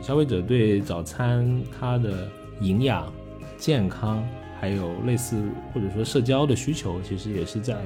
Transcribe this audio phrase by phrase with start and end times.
[0.00, 2.28] 消费者对早餐它的
[2.60, 3.12] 营养、
[3.56, 4.22] 健康，
[4.58, 5.36] 还有类似
[5.72, 7.76] 或者说社交的需求，其实也是在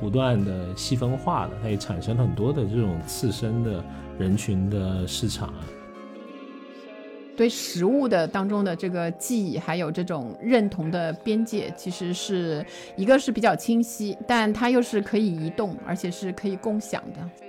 [0.00, 3.84] 不断的细分化的，它也产生了很多的这种次生的
[4.18, 5.60] 人群的市场啊。
[7.36, 12.64] 对食物的当中的这个记忆，还有这种认同的边界，其实是
[12.96, 17.45] 一个是比较清晰，但它又是可以移动，而且是可以共享的。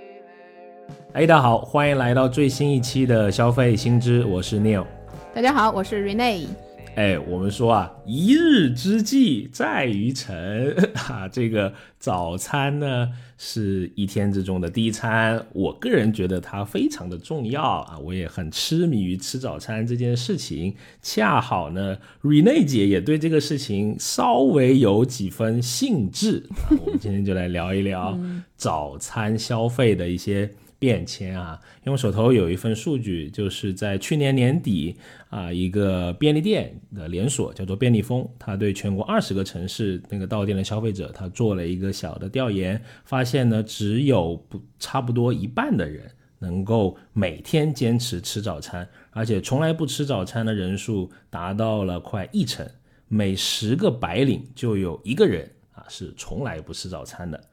[1.12, 4.86] 哎，大家好，欢迎来到最新一期的消费新知，我是 Neil。
[5.34, 6.46] 大家好，我是 Rene。
[6.94, 20.74] 哎，我们说啊，一日之计在于晨 啊，这个早餐呢是一天之中的第一餐，我个人觉得它非常的重要啊，我也很痴迷于吃早餐这件事情。
[21.02, 28.18] 恰好呢，Rene 姐也对这个事情稍微有几分兴致啊，我们今天就来聊一聊
[28.56, 30.48] 早餐消费的一些。
[30.78, 34.96] 变迁啊，因为手头有一份数据，就是在去年年底
[35.28, 52.64] 啊，一个便利店的连锁叫做便利蜂，它对全国二十个城市那个到店的消费者，他做了一个小的调研，发现呢，只有不差不多一半的人能够每天坚持吃早餐，而且从来不吃早餐的人数达到了快一成，
[53.08, 57.47] 每十个白领就有一个人啊是从来不吃早餐的。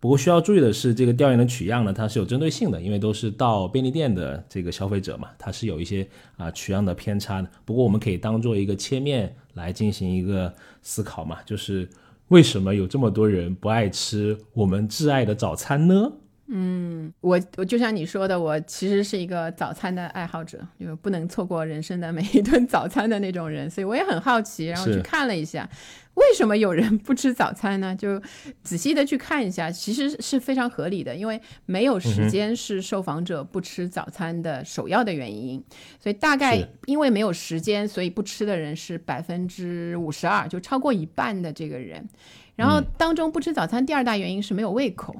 [0.00, 7.48] 不过需要注意的是，这个调研的取样呢，它是有针对性的，因为都是到便利店的这个消费者嘛，它是有一些啊取样的偏差的。
[7.64, 11.88] 不过我们可以当做一个切面来进行一个思考嘛，就是
[12.28, 16.12] 为什么有这么多人不爱吃我们挚爱的早餐呢？
[16.50, 25.68] 嗯，我我就像你说的，我其实是一个早餐的爱好者，就不能错过人生的每一顿早餐的那种人，所以我也很好奇，然后去看了一下，
[26.14, 27.94] 为什么有人不吃早餐呢？
[27.94, 28.18] 就
[28.62, 35.62] 仔细的去看一下，其实是非常合理的，因为没有时间是受访者不吃早餐的首要的原因，
[36.00, 42.08] 所以大概因为没有时间，所以不吃的人是百分之五十二，就超过一半的这个人，
[42.56, 45.14] 然后当中不吃早餐第二大原因是没有胃口。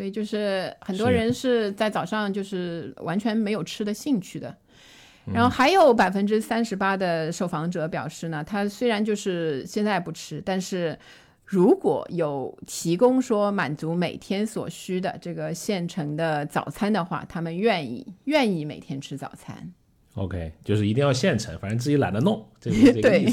[0.00, 4.56] 所以就是很多人是在早上就是完全没有吃的兴趣的，
[5.30, 10.98] 然后还有百分之三十八的受访者表示呢，他虽然就是现在不吃，但是
[11.44, 19.70] 如果有提供说满足每天所需的这个现成的早餐的话，他们愿意愿意每天吃早餐。
[20.14, 22.70] OK，就是一定要现成，反正自己懒得弄，这
[23.02, 23.26] 对，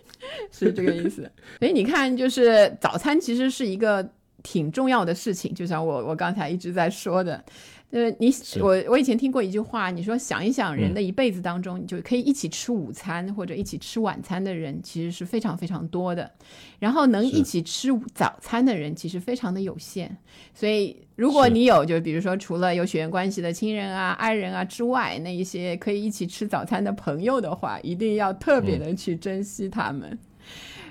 [0.50, 1.30] 是这个意思。
[1.58, 4.08] 所以你看，就是早餐其实是一个。
[4.44, 7.42] 挺重要的事情，就像我我刚才一直在说的，
[7.90, 16.30] 呃，你我我以前听过一句话，你说想一想，人的一辈子当中，你就可以一起吃午餐或者一起吃晚餐的人，其实是非常非常多的，
[16.78, 20.14] 然后能一起吃早餐的人，其实非常的有限。
[20.54, 30.18] 所以，如果你有，就比如说除了有血缘关系的亲人啊、爱人啊之外，那一些可以一起吃早餐的朋友的话，一定要特别的去珍惜他们。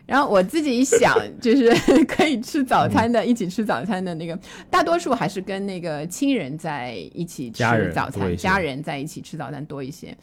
[0.06, 1.74] 然后我自己一想， 就是
[2.06, 4.38] 可以吃早餐的，一起吃早餐的那个，
[4.70, 10.16] 大多数还是跟那个亲人在一起吃早餐，家人在一起吃早餐多一些。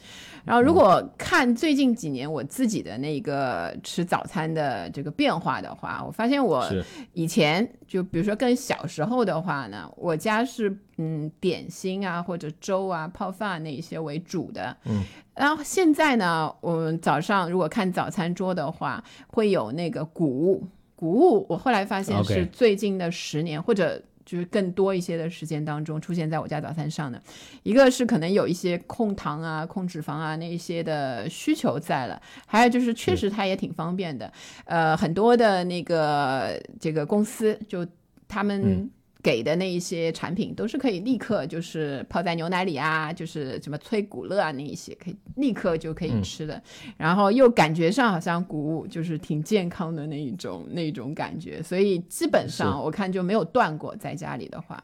[0.45, 6.67] 然后如果看最近几年我自己的那个吃早餐的这个变化的话，我发现我
[7.13, 15.03] 以前就比如说跟小时候的话呢，我家是嗯点心啊或者粥啊泡饭那一些为主的，嗯。
[15.33, 20.67] 然后现在呢，我们早上如果看早餐桌的话，会有那个谷物。
[20.95, 27.21] 谷物，我后来发现是最近的十年或者就是更多一些的时间当中出现在我家早餐上的。
[27.63, 34.31] 一个是可能有一些控糖啊、控脂肪啊那一些的需求在了，还有就是确实它也挺方便的。
[34.65, 37.85] 呃，很多的那个这个公司就
[38.27, 38.89] 他们。
[39.23, 46.61] 给的那一些产品都是可以立刻就是泡在牛奶里啊，就是什么催谷乐啊那一些可以立刻就可以吃的，
[46.97, 54.81] 然后又感觉上好像谷物就是挺健康的那一种那种感觉，所以基本上我看就没有断过在家里的话。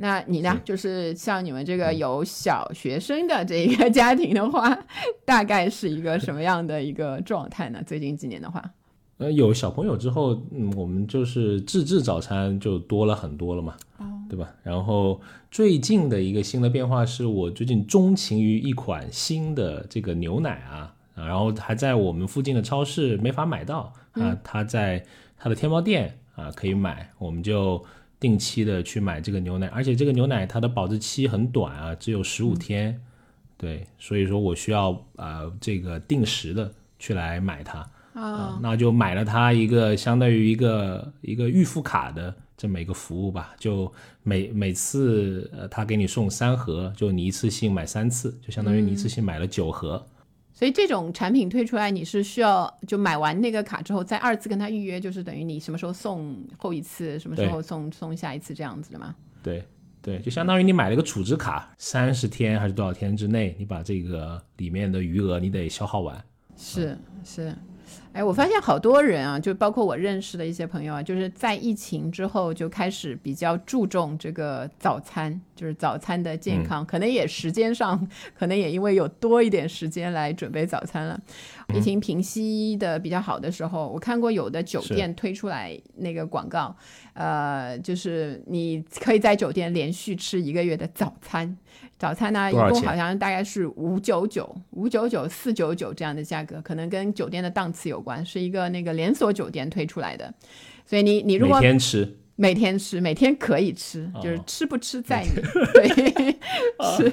[0.00, 0.56] 那你呢？
[0.64, 4.78] 就是像你们这个有小学生的这一个 家庭的话，
[5.24, 7.82] 大概是一个什么样的一个状态呢？
[7.84, 8.62] 最近几年的话？
[9.18, 13.76] 呃，有小朋友之后，嗯，我们就是自制早餐就多了很多了嘛，
[14.28, 14.48] 对吧？
[14.62, 15.20] 然后
[15.50, 25.04] 最近的一个新的变化是我最近钟情于一款新的这个牛奶啊，然后还在我们附近的超市没法买到啊，它在
[25.36, 27.84] 它的天猫店啊可以买，我们就
[28.20, 33.00] 定期的去买这个牛奶，而且这个牛奶它的保质期很短啊，只有十五天，
[33.56, 36.70] 对，所以说我需要啊这个定时的
[37.00, 37.84] 去来买它。
[38.14, 50.04] 啊，那就买了他一个相当于一个一个预付卡的这么一个服务吧，就每每次呃他给你送三盒，就你一次性买三次，就相当于你一次性买了九盒。
[50.52, 59.14] 所以这种产品推出来，你是需要就买完那个卡之后，再二次跟他预约，就是等于你什么时候送后一次，什么时候送送下一次这样子的吗？
[59.40, 59.62] 对
[60.02, 66.24] 对，就相当于你买了个储值卡，三十天还是多少天之内，你把这个里面的余额你得消耗完。
[66.56, 67.54] 是是。
[68.12, 81.20] 哎，我发现好多人啊，就包括我认识的一些朋友啊，就是在疫情之后就开始比较注重这个早餐，就是早餐的健康，可能也时间上，可能也因为有多一点时间来准备早餐了。
[81.74, 86.74] 疫情平息的比较好的时候，我看过有的酒店推出来那个广告，
[87.12, 91.56] 呃，就是你可以在酒店连续吃一个月的早餐。
[91.98, 100.32] 早餐呢，一共好像大概是五九九、五九九、四九九这样的价格，可能跟酒店的档次有关，是一个那个连锁酒店推出来的。
[100.86, 105.42] 所以你你如果每天吃，每天吃，每天可以吃，就是吃不吃在你。
[105.74, 106.36] 对，
[106.96, 107.12] 是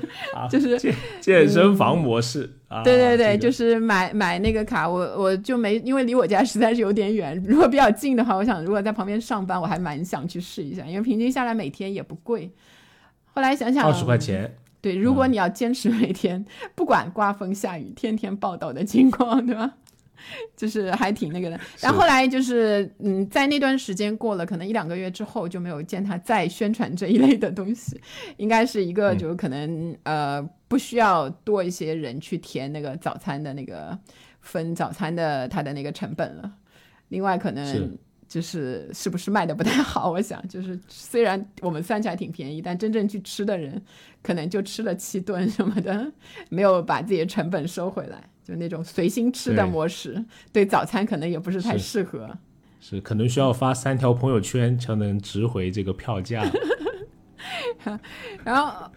[0.52, 2.84] 就是健健身房模式啊。
[2.84, 7.44] 对对对，就是买买那个卡，我我就没，因为离我家实在是有点远。
[7.48, 12.52] 如果比较近的话，我想如果在旁边上班，我还蛮想去试一下，因为平均下来每天也不贵。
[13.36, 14.50] 后来想想，二十块钱。
[14.80, 16.44] 对，如果你要坚持每天，
[16.74, 19.74] 不管刮风下雨，天天报道的情况，对吧？
[20.56, 21.60] 就是还挺那个的。
[21.82, 28.00] 然后后来就是，嗯，在那段时间过了，可能一两个月之后，就没有见他再宣传这一类的东西。
[28.38, 34.00] 应该是一个，就可能呃，不需要多一些人去填那个早餐的那个
[34.40, 36.50] 分早餐的它的那个成本了。
[37.10, 37.98] 另外，可能。
[38.28, 40.12] 就是是不是卖的不太好？
[40.12, 43.82] 我想，就是虽然我们算起来挺便宜，但真正去吃的人，
[44.22, 46.12] 可能就吃了七顿什么的，
[46.50, 52.38] 没有把自己的成本收回来，就那种随心吃的模式，对早餐可能也不是太适合。
[52.82, 56.44] 是，可能需要发三条朋友圈才能值回这个票价。
[58.44, 58.92] 然后。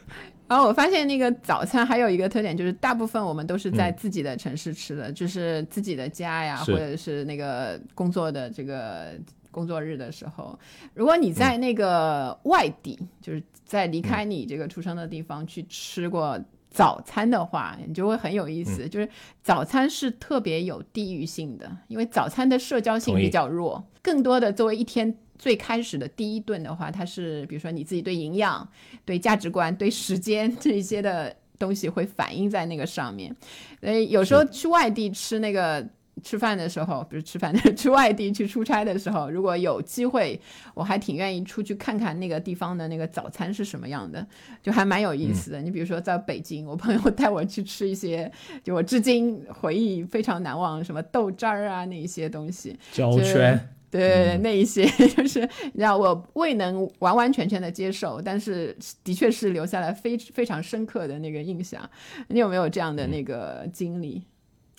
[0.49, 9.13] 然后我发现那个早餐还有一个特点，就是大部分我们都是在自己的城市吃的，就是自己的家呀，或者是那个工作的这个
[9.51, 10.59] 工作日的时候。
[10.95, 16.41] 如果你在那个外地，就是在离开你这个出生的地方去吃过
[16.71, 18.89] 早餐的话，你就会很有意思。
[18.89, 19.07] 就是
[19.43, 25.15] 早餐是特别有地域性的，因为早餐的社交性比较弱，更多的作为一天。
[25.39, 28.69] 最开始的第一顿的话，它是比如说你自己对营养、
[29.05, 33.35] 对价值观、对时间 这一些的东西会反映在那个上面。
[33.81, 35.87] 所以有时候去外地吃那个
[36.25, 40.41] 吃饭的时候，比如吃饭 去外地去出差的时候，如果有机会，
[40.75, 44.27] 我还挺愿意出去看看那个地方的那个早餐是什么样的，
[44.61, 45.63] 就还蛮有意思的。
[45.63, 48.31] 你比如说在北京，我朋友带我去吃一些，
[48.65, 53.75] 就我至今回忆非常难忘，什么豆汁儿啊那一些东西，胶圈。
[53.91, 54.85] 对那一些
[55.17, 61.89] 就是让我未能完完全全的接受，但是的确是留下了非非常深刻的那个印象。
[62.29, 64.23] 你有没有这样的那个经历？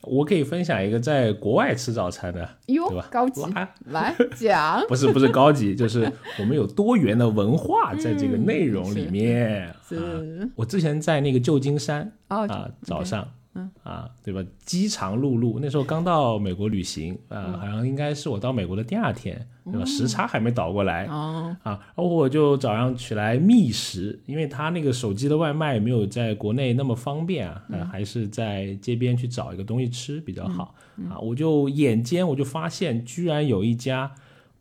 [0.03, 3.41] 我可以分享一个在国外吃早餐的，哟，高级，
[3.87, 6.09] 来讲， 不是不是高级，就是
[6.39, 9.75] 我们有多元的文化在这个内容里面。
[9.85, 12.47] 是，我之前在那个旧金山啊，
[12.81, 13.29] 早上。
[13.59, 14.43] 嗯啊，对吧？
[14.65, 19.85] 饥肠辘辘，那时候刚到美国旅行啊，好像应该是我到美国的第二天，对吧？
[19.85, 30.73] 时差还没倒过来哦啊，然后我就早上起来觅食，因为他那个手机的外卖没有在国内那么方便啊，还是在街边去找一个东西吃比较好
[31.09, 31.19] 啊。
[31.19, 34.11] 我就眼尖，我就发现居然有一家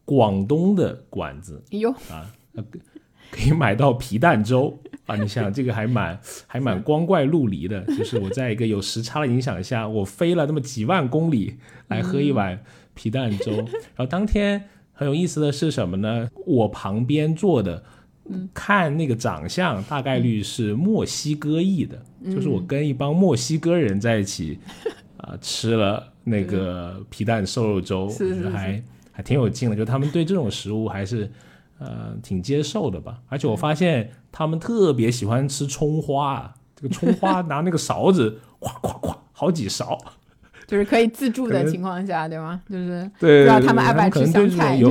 [0.05, 2.27] 广东的馆子，哎呦啊，
[3.31, 4.79] 可以买到皮蛋粥。
[5.07, 11.57] 啊，你想这个还蛮还蛮光怪陆离的，就是我在一个有时差的影响下，我飞了那么几万公里
[11.87, 13.53] 来喝一碗皮蛋粥。
[13.53, 16.29] 然后当天很有意思的是什么呢？
[16.45, 17.83] 我旁边坐的，
[18.53, 24.59] 看那个长相大概率是墨西哥裔的，就是我跟一帮墨西哥人在一起
[25.17, 28.11] 啊吃了那个皮蛋瘦肉粥，
[28.53, 31.31] 还还挺有劲的，就他们对这种食物还是。
[31.79, 33.21] 呃，挺接受的吧？
[33.29, 39.97] 而且我发现他们特别喜欢吃葱花，这个葱花拿那个勺子，咵咵咵，好几勺，
[40.67, 42.61] 就是可以自助的情况下，对吗？
[42.69, 44.79] 就是不知道他们爱不爱吃香菜。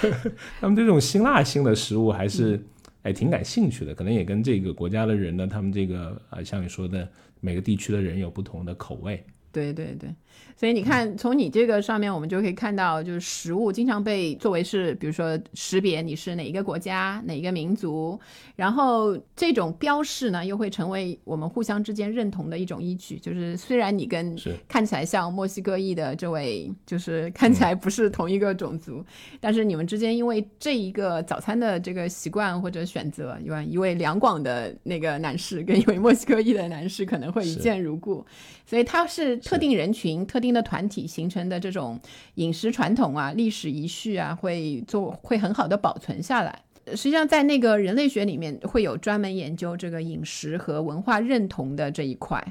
[0.60, 2.62] 他们对这种辛辣性的食物还是
[3.02, 7.08] 哎挺感兴趣的，可能也跟这个国家的人呢，他们这个啊，像你说的，
[7.40, 9.24] 每个地区的人有不同的口味。
[9.52, 10.14] 对对对。
[10.56, 18.18] 所以你看，从你这个上面，我们就可以看到，就是食物经常被作为是，比如说识别你是哪一个国家、哪一个民族，
[18.56, 23.18] 然后这种标示呢，又会成为我们互相之间认同的一种依据。
[23.18, 24.36] 就是虽然你跟
[24.68, 29.02] 看起来像墨西哥裔的这位，就是看起来不是同一个种族，
[29.40, 38.24] 但是你们之间因为这一个早餐的这个习惯或者选择，一位一位两广的那个男士跟一位墨西哥裔的男士可能会一见如故。
[38.66, 41.98] 所以他是特定人群、特定的团体形成的这种
[42.34, 46.62] 饮食传统啊、历史遗序啊，会做会很好的保存下来。
[46.92, 52.42] 实际上，在那个人类学里面，会有专门研究这个饮食和文化认同的这一块。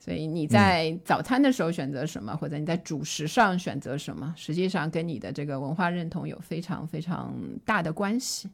[0.00, 7.32] 所以你在早餐的时候选择什么，或者你在主食上选择什么，实际上跟你的这个文化认同有非常非常
[7.64, 8.48] 大的关系。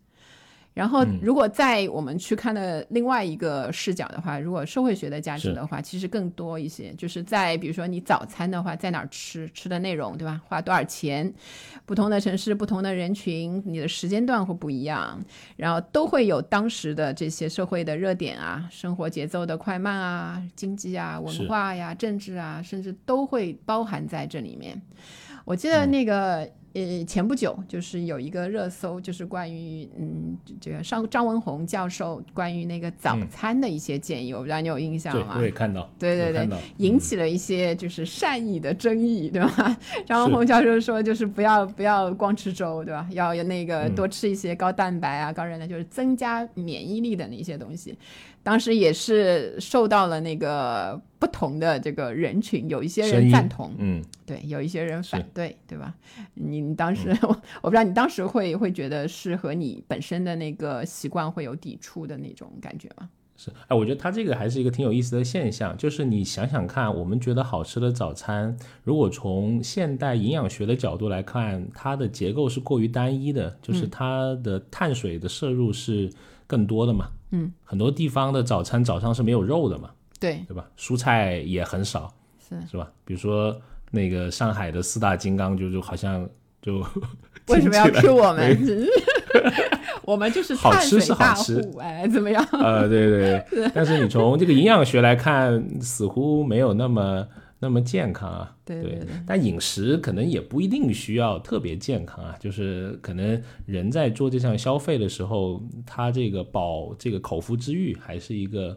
[0.73, 10.41] 然后，如果在我们去看的另外一个视角的话，如果社会学的价值的话，其实更多一些，就是在比如说你早餐的话，在哪儿吃，吃的内容，对吧？
[10.47, 11.31] 花多少钱？
[11.85, 15.21] 不同的城市、不同的人群，你的时间段会不一样，
[15.57, 24.81] 然后都会有当时的这些社会的热点啊，生活节奏的快慢啊，经济啊，文化呀，政治啊，甚至都会包含在这里面。
[25.45, 26.49] 我记得那个。
[26.73, 35.35] 呃，前不久就是有一个热搜，就是关于嗯，这个上张文宏教授关于那个早餐的一些建议，我不知道你有印象吗？
[35.35, 35.91] 对，我也看到。
[35.99, 39.77] 对对对，引起了一些就是善意的争议，对吧？
[40.07, 43.05] 张文宏教授说，就是不要不要光吃粥，对吧？
[43.11, 47.99] 要有那个多吃一些高蛋白啊、高热量，就是增加免疫力的那些东西。
[48.43, 55.95] 当时也是受到了那个不同的这个人群，有一些人赞同，嗯，对，有一些人反对，对吧？
[56.35, 57.29] 你当时 我
[57.63, 63.11] 我不知道你当时会会觉得是和你本身的那个习惯会有抵触的那种感觉吗？
[63.37, 68.55] 是，哎，我觉得它这个还是一个挺有意思的现象，就是你想想看，我们觉得好吃的早餐，
[68.85, 76.11] 如果从现代营养学的角度来看，它的结构是过于单一的，就是它的碳水的摄入是
[76.47, 77.09] 更多的嘛。
[77.11, 77.17] 嗯，
[77.65, 80.67] 很多地方的早餐早上是没有肉的嘛，对对吧？
[80.79, 82.13] 蔬菜也很少，
[82.49, 82.91] 是是吧？
[83.05, 83.57] 比如说
[83.91, 86.29] 那个上海的四大金刚，就就好像
[86.63, 86.85] 就
[87.49, 88.59] 为什么要吃我们？
[90.03, 92.45] 我们就是好吃是好吃，哎，怎么样？
[92.53, 97.27] 呃，对对，但是你从这个营养学来看，似乎没有那么。
[97.63, 108.77] 那么健康啊，对对对，但饮食可能也不一定需要特别健康啊，就是可能人在做这项消费的时候，他这个饱这个口腹之欲还是一个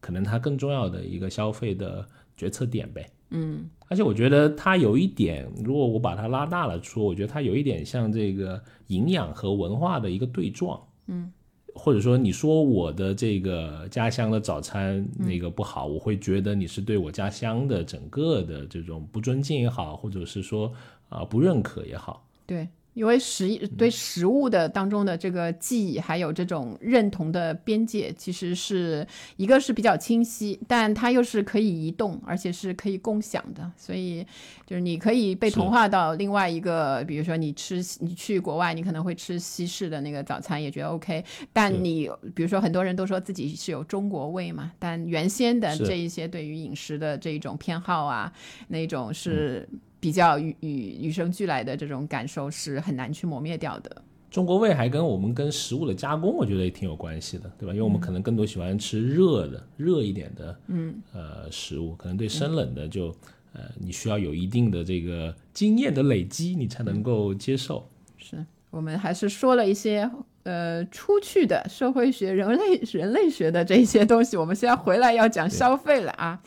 [0.00, 3.06] 可能他更重要的一个消费的决策点呗。
[3.34, 10.82] 嗯，而且我觉得它有一点，如果我把它拉大了说，我觉得它有一点像这个营养和文化的一个对撞。
[11.06, 11.30] 嗯。
[11.74, 20.72] 或者说你说我的这个家乡的早餐那个不好，我会觉得你是对我家乡的整个的这种不尊敬也好，或者是说
[21.08, 22.68] 啊不认可也好，对。
[22.94, 29.06] 因为食对食物的当中的这个记忆，还有这种认同的边界，其实是
[29.36, 33.70] 一个是比较清晰，但它又是可以移动，而且是可以共享的。
[33.76, 34.26] 所以
[34.66, 41.24] 就是你可以被同化到另外一个，比如说你吃你去国外，你可能会吃西式的那个早餐，也觉得 OK。
[41.52, 48.32] 但你比如说很多人都说自己是有中国味嘛，但原先的这一些对于饮食的这一种偏好啊，
[48.68, 49.66] 那种是。
[50.02, 54.02] 比较与与与生俱来的这种感受是很难去磨灭掉的。
[54.28, 57.72] 中国胃还跟我们跟食物的加工，我觉得也挺有关系的，对吧？
[57.72, 63.14] 因为我们可能更多喜欢吃热的、热一点的，嗯，呃，食物，可能对生冷的就，
[63.52, 67.88] 呃，你需要有一定的这个经验的累积，你才能够接受。
[68.16, 70.10] 是我们还是说了一些
[70.42, 76.42] 呃出去的社会学、人类人类学的这些东西，我们现在回来要讲消费了啊。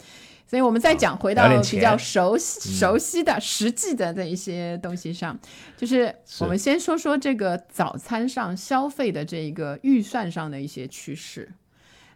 [0.48, 5.38] 所以，我们再讲回到比较熟悉、熟悉的、实际的这一些东西上，
[5.76, 11.52] 就是我们先说说这个早餐上消费的这一个预算上的一些趋势。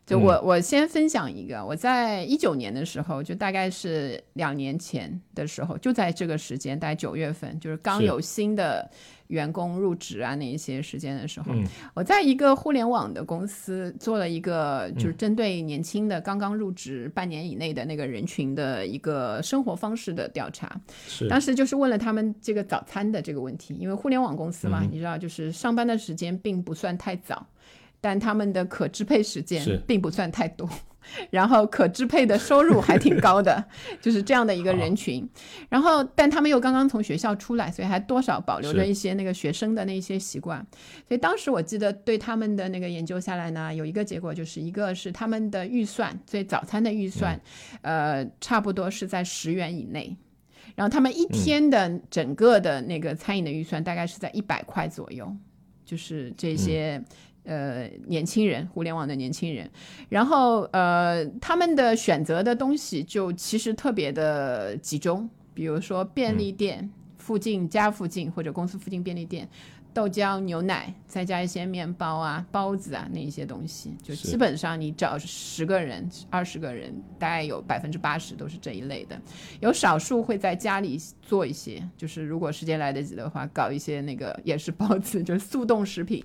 [0.06, 8.90] 就我我先分享一个，我在一九年的时候，就大概是两年前的时候，就在这个时间，大概九月份，就是刚有新的。
[9.30, 11.54] 员工入职啊，那一些时间的时候，
[11.94, 20.80] 我在一个互联网的公司做了一个，就是针对年轻的刚刚入职半年以内的那个人群的一个生活方式的调查。
[21.08, 27.46] 是，当时就是问了他们这个早餐的这个问题，因为互联网公司嘛，你知道，就是上班的时间并不算太早，
[28.02, 30.68] 但他们的可支配时间并不算太多。
[31.30, 33.64] 然后可支配的收入还挺高的，
[34.02, 35.28] 就是这样的一个人群。
[35.70, 40.66] 然后，但他们又刚刚从学校出来，所以还多少保留着一些那个学生的那些习惯。
[41.08, 47.40] 所以当时我记得对他们的那个研究下来呢，有一个结果就是一个是他们的预算，所以早餐的预算，
[47.82, 50.16] 呃，差不多是在十元以内。
[50.76, 55.36] 然后他们一天的整个的那个餐饮的预算大概是在一百块左右，
[55.86, 57.04] 就是这些。
[57.50, 59.68] 呃，年轻人，互联网的年轻人，
[60.08, 66.88] 然后呃，他们的选择的东西就其实特别的集中，比如说便利店
[67.18, 69.50] 附近、家附近或者公司附近便利店。
[69.94, 79.20] 豆浆、牛奶，再加一些面包啊、包子啊，那一些东西，就基本上你找十个人、二十个人，大概有百分之八十都是这一类的。
[79.60, 86.24] 有少数会在家里做一些，就是如果时间来得及的话，搞一些那个也是包子，就是速冻食品、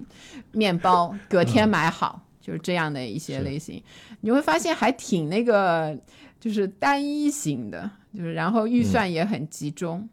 [0.53, 3.83] 面包，隔天买好，就是这样的一些类型。
[4.21, 5.99] 你会发现还挺那个，
[6.39, 10.09] 就是单一型的，就是然后预算也很集中。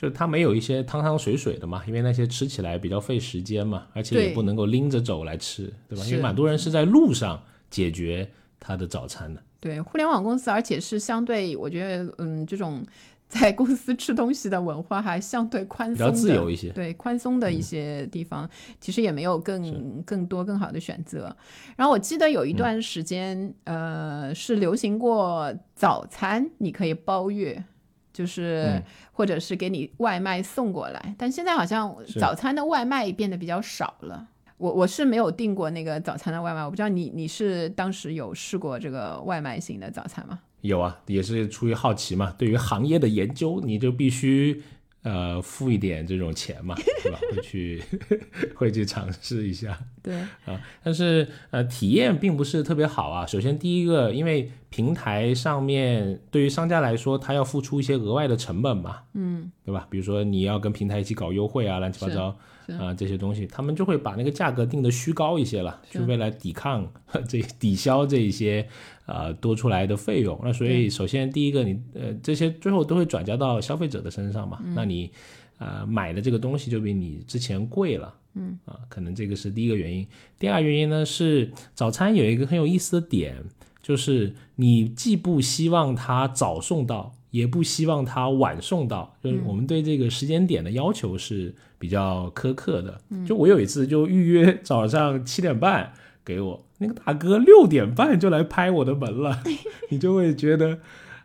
[0.00, 6.02] 就是它没有一些汤汤水水的嘛，因为那些吃起来比较费时间嘛，而且也不能够拎着走来吃，对吧？
[6.06, 7.38] 因为蛮多人是在路上
[7.68, 8.26] 解决
[8.58, 9.42] 他的早餐的。
[9.60, 12.82] 对，互联网公司，而且是相对，我觉得，嗯，这种
[13.28, 16.70] 在公司吃东西的文化还相对宽松，比较自由一些。
[16.70, 18.48] 对，宽松的一些地方，
[18.80, 21.36] 其实也没有更更多更好的选择。
[21.76, 27.62] 然后我记得有一段时间，呃，是流行过早餐你可以包月。
[28.12, 34.28] 就是，或者是给你外卖送过来，但现在好像早餐的外卖变得比较少了。
[34.58, 40.40] 我我是没有订过那个早餐的外卖，我不知道你你是当时有试过这个外卖型的早餐吗？
[40.60, 42.34] 有啊，也是出于好奇嘛。
[42.36, 44.62] 对于行业的研究，你就必须。
[45.02, 47.18] 呃，付一点这种钱嘛， 对吧？
[47.32, 47.82] 会去
[48.54, 50.14] 会去尝试一下，对
[50.44, 53.24] 啊，但是呃，体验并不是特别好啊。
[53.26, 59.86] 首先，第一个，因为平台上面对于商家来说，他要付出一些额外的成本嘛，嗯，对吧？
[59.90, 62.36] 比如说你要跟平台一起搞优惠啊，乱七八糟
[62.78, 66.92] 啊这些东西，他们就会把那个价格定的虚高一些了，就为了抵抗
[67.26, 68.68] 这抵消这一些。
[69.10, 75.10] 呃，多出来的费用，那所以首先第一个，你呃这些最后都会转嫁到消费者的身上嘛，那你
[75.58, 78.56] 呃买的这个东西就比你之前贵了，嗯。
[78.66, 80.06] 啊，可能这个是第一个原因。
[80.38, 83.36] 第二原因呢是早餐有一个很有意思的点，
[83.82, 93.00] 就是你既不希望它早送到，也不希望它晚送到，就是我们对这个时间点的要求是比较苛刻的。
[93.26, 95.92] 就我有一次就预约早上七点半
[96.24, 96.64] 给我。
[96.78, 99.42] 那个大哥六点半就来拍我的门了，
[99.90, 100.78] 你就会觉得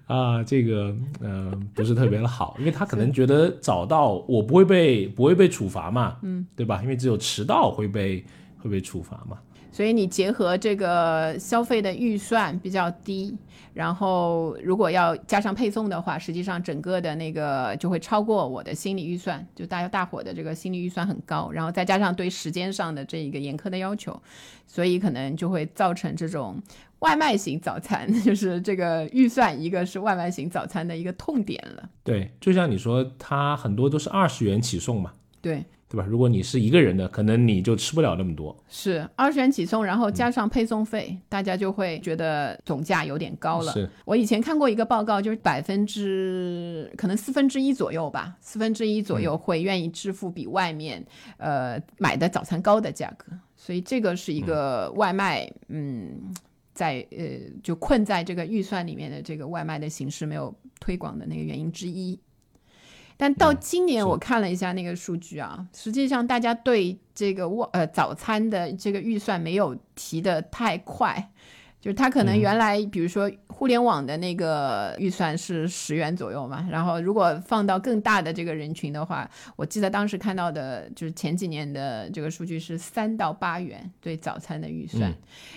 [0.07, 6.81] 啊，这个嗯不是特别的好，因为他可能觉得早到我不会被不会被处罚嘛，嗯，对吧？
[6.83, 8.23] 因为只有迟到会被
[8.59, 9.37] 会被处罚嘛。
[9.75, 13.37] 所以你结合这个消费的预算比较低，
[13.73, 24.17] 然后如果要加上配送的话，实际上整个的那个就会超过我的心理预算，就大家大伙的这个心理预算很高，然后再加上对时间上的这一个严苛的要求，
[24.65, 26.57] 所以可能就会造成这种
[26.99, 31.89] 外卖型早餐， 就是这个预算一个是外卖型早餐的一个痛点了。
[32.01, 35.11] 对，就像你说，它很多都是二十元起送嘛。
[35.41, 35.65] 对。
[35.95, 36.05] 对吧？
[36.09, 38.53] 如果你是一个人的，可能你就吃不了那么多。
[38.67, 43.71] 是二十元起送，然后加上配送费，大家就会觉得总价有点高了。
[43.71, 51.01] 是我以前看过一个报告，就是百分之可能四分之一左右吧，四分之一左右会愿意支付比外面
[51.37, 53.31] 呃买的早餐高的价格。
[53.55, 56.33] 所以这个是一个外卖，嗯，
[56.73, 57.25] 在呃
[57.63, 62.19] 就困在这个预算里面的这个外卖的形式没有推广的那个原因之一。
[63.17, 71.31] 但到今年我看了一下那个数据啊，实际上大家对这个晚呃早餐的这个预算没有提的太快。
[71.85, 85.13] 就是他可能原来，比如说互联网的那个预算是十元左右嘛，然后如果放到更大的这个人群的话，我记得当时看到的就是前几年的这个数据是三到八元对早餐的预算，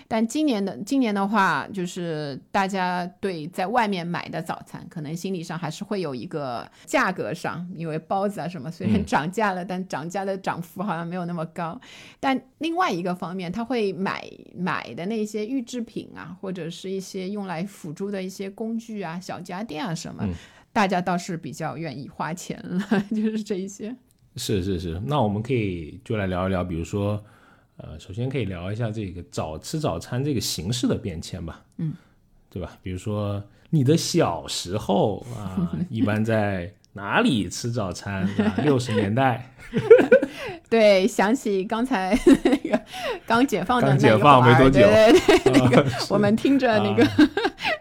[0.06, 11.80] 但今年的今年的话，就是大家对在外面买的早餐，可能心理上还是会有一个价格上，因为包子啊什么虽然涨价了，但涨价的涨幅好像没有那么高，
[12.20, 14.22] 但另外一个方面，他会买
[14.54, 16.06] 买的那些预制品。
[16.18, 20.26] 啊，或者是一些用来辅助的一些工具啊、小家电啊什么，
[20.72, 22.80] 大家倒是比较愿意花钱了，
[23.14, 23.94] 就是这一些。
[24.36, 27.22] 是是是，那我们可以就来聊一聊，比如说，
[27.76, 31.94] 呃，首先可以聊一下这个早吃早餐这个形式的变迁吧，嗯，
[32.50, 32.76] 对吧？
[32.82, 38.28] 比如说你的小时候啊， 一般在哪里吃早餐？
[38.64, 39.54] 六十年代。
[40.70, 42.80] 对，想起刚才 那个
[43.26, 47.06] 刚解放的那解放没多久，对对对， 那个我们听着那个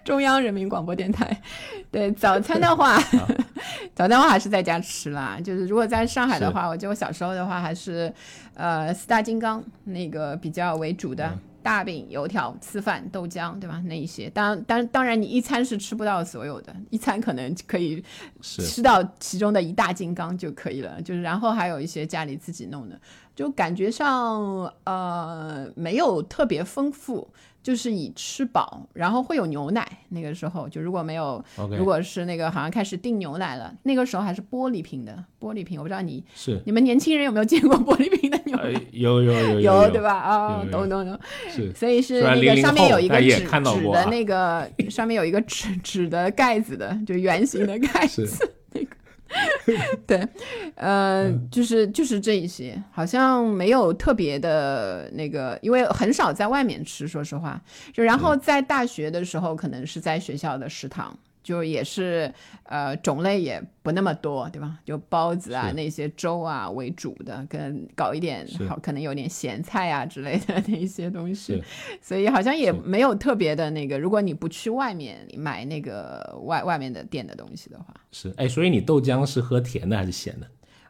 [0.03, 1.35] 中央人民广播电台。
[1.89, 2.99] 对早餐的话，
[3.95, 5.37] 早餐的话还是在家吃啦。
[5.41, 8.13] 就是如果在上海的话，我记得我小时候的话还是
[8.55, 11.31] 呃四大金刚那个比较为主的。
[11.67, 13.83] 大饼、油条、吃饭、豆浆，对吧？
[13.87, 18.01] 那一些，当当当然，你一餐是吃不到所有的，一餐可能可以
[18.39, 21.01] 吃到其中的一大金刚就可以了。
[21.01, 22.97] 就是，然后还有一些家里自己弄的，
[23.37, 27.25] 就感觉上呃没有特别丰富。
[27.63, 29.85] 就是以吃饱，然后会有牛奶。
[30.07, 31.43] 那个时候就如果没有，
[31.77, 35.77] 如果是那个好像开始订牛奶了，那个时候还是玻璃瓶的玻璃瓶。
[35.77, 38.81] 我不知道你是你们年轻人有没有见过玻璃瓶的牛奶？
[38.93, 40.13] 有有 有有对吧？
[40.17, 41.19] 啊，懂懂懂。
[41.49, 48.53] 是，所以是那个上面有一个纸纸的那个上面有一个纸纸的盖子的，就圆形的盖子那个。
[50.07, 50.27] 对，
[50.75, 57.61] 呃，就是就是这一些，好像没有特别的那个，因为很少在外面吃，说实话。
[57.93, 61.17] 就然后在大学的时候，可能是在学校的食堂。
[61.47, 62.29] 就也是，
[62.63, 64.79] 呃，种类也不那么多，对吧？
[64.83, 71.63] 就包子啊，那些粥啊为主的，跟搞一点好，可能有点咸菜啊之类的那些东西，
[72.01, 73.97] 所以好像也没有特别的那个。
[73.97, 80.47] 如果你不去外面买那个外外面的店的东西的话，是，哎，所以你豆浆是喝甜的还是咸的？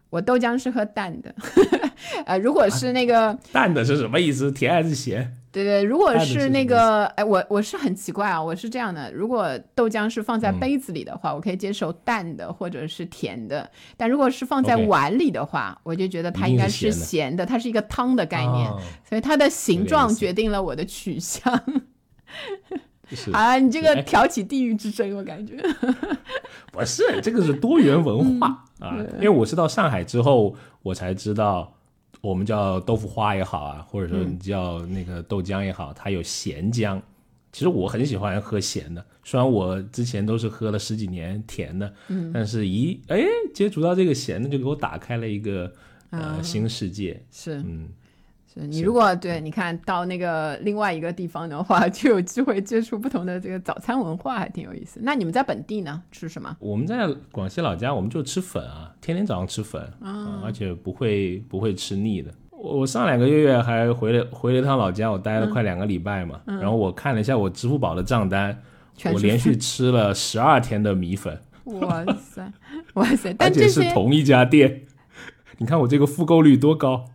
[0.10, 1.34] 我豆浆是喝淡的，
[2.26, 4.52] 呃， 如果是那个淡的是什么意思？
[4.52, 5.34] 甜还是咸？
[5.52, 18.70] 对对，如果是那个，哎，我我是很奇怪啊，我是这样的，如果豆浆是放在杯子里的话，我可以接受淡的或者是甜的，但如果是放在碗里的话，我就觉得它应该是咸的，它是一个汤的概念，
[19.08, 21.60] 所以它的形状决定了我的取向。
[23.32, 25.56] 啊，你这个挑起地域之争，我感觉
[26.72, 28.98] 不是，这个是多元文化啊。
[29.16, 31.74] 因为我是到上海之后，我才知道，
[32.22, 37.02] 我们叫豆腐花也好啊，或者说你叫那个豆浆也好，它有咸浆。
[37.52, 45.72] 其实我很喜欢喝咸的，虽然我之前都是喝了十几年甜的，嗯，但是一哎接触到这个咸的，就给我打开了一个
[46.12, 47.20] 呃新世界。
[47.32, 47.88] 是，嗯。
[48.56, 55.00] 你如果对你看到那个另外一个地方的话， 就有机会接触不同的这个早餐文化，还挺有意思。
[55.04, 56.56] 那你们在本地呢，吃什么？
[56.60, 62.32] 我们在广西老家，我们就吃粉啊，天天早上吃粉啊，而且不会不会吃腻的。
[62.50, 68.60] 我上两个月还回了回了趟老家，我待了快两个礼拜嘛，然后我看了一下我支付宝的账单，
[69.14, 71.40] 我连续吃了十二天的米粉。
[71.66, 72.52] 哇塞，
[72.94, 73.36] 哇塞！
[73.38, 74.84] 而且是同一家店，
[75.60, 77.06] 你看我这个复购率多高。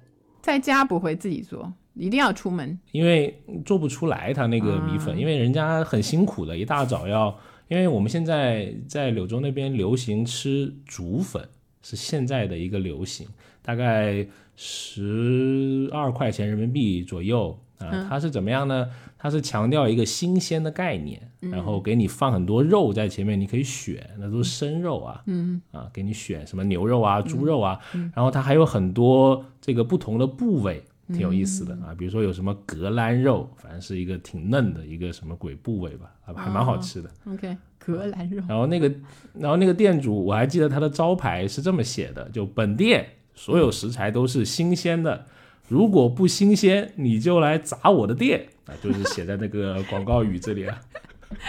[0.42, 7.34] 在家不会自己做，一定要出门，因为做不出来他那个米粉，因为人家很辛苦的，一大早要，
[7.68, 11.48] 因为我们现在在柳州那边流行吃煮粉，
[11.80, 13.26] 是现在的一个流行，
[13.62, 14.26] 大概
[14.56, 18.88] 十二块钱人民币左右啊，它是怎么样呢？
[19.18, 27.78] 它是强调一个新鲜的概念，然后给你放很多肉在前面，你可以选，那都是生肉啊，嗯啊，给你选什么牛肉啊、猪肉啊，
[28.14, 37.08] 然后它还有很多这个不同的部位，挺有意思的啊，比如说有什么格兰肉，反正是一个挺嫩的一个什么鬼部位吧，啊，还蛮好吃的。
[37.28, 38.42] OK，格兰肉。
[38.48, 38.92] 然后那个，
[39.34, 45.26] 然后那个店主，我还记得他的招牌是这么写的，就本店所有食材都是新鲜的。
[45.68, 48.74] 如果不新鲜，你就来砸我的店 啊！
[48.82, 50.80] 就是写在那个广告语这里啊，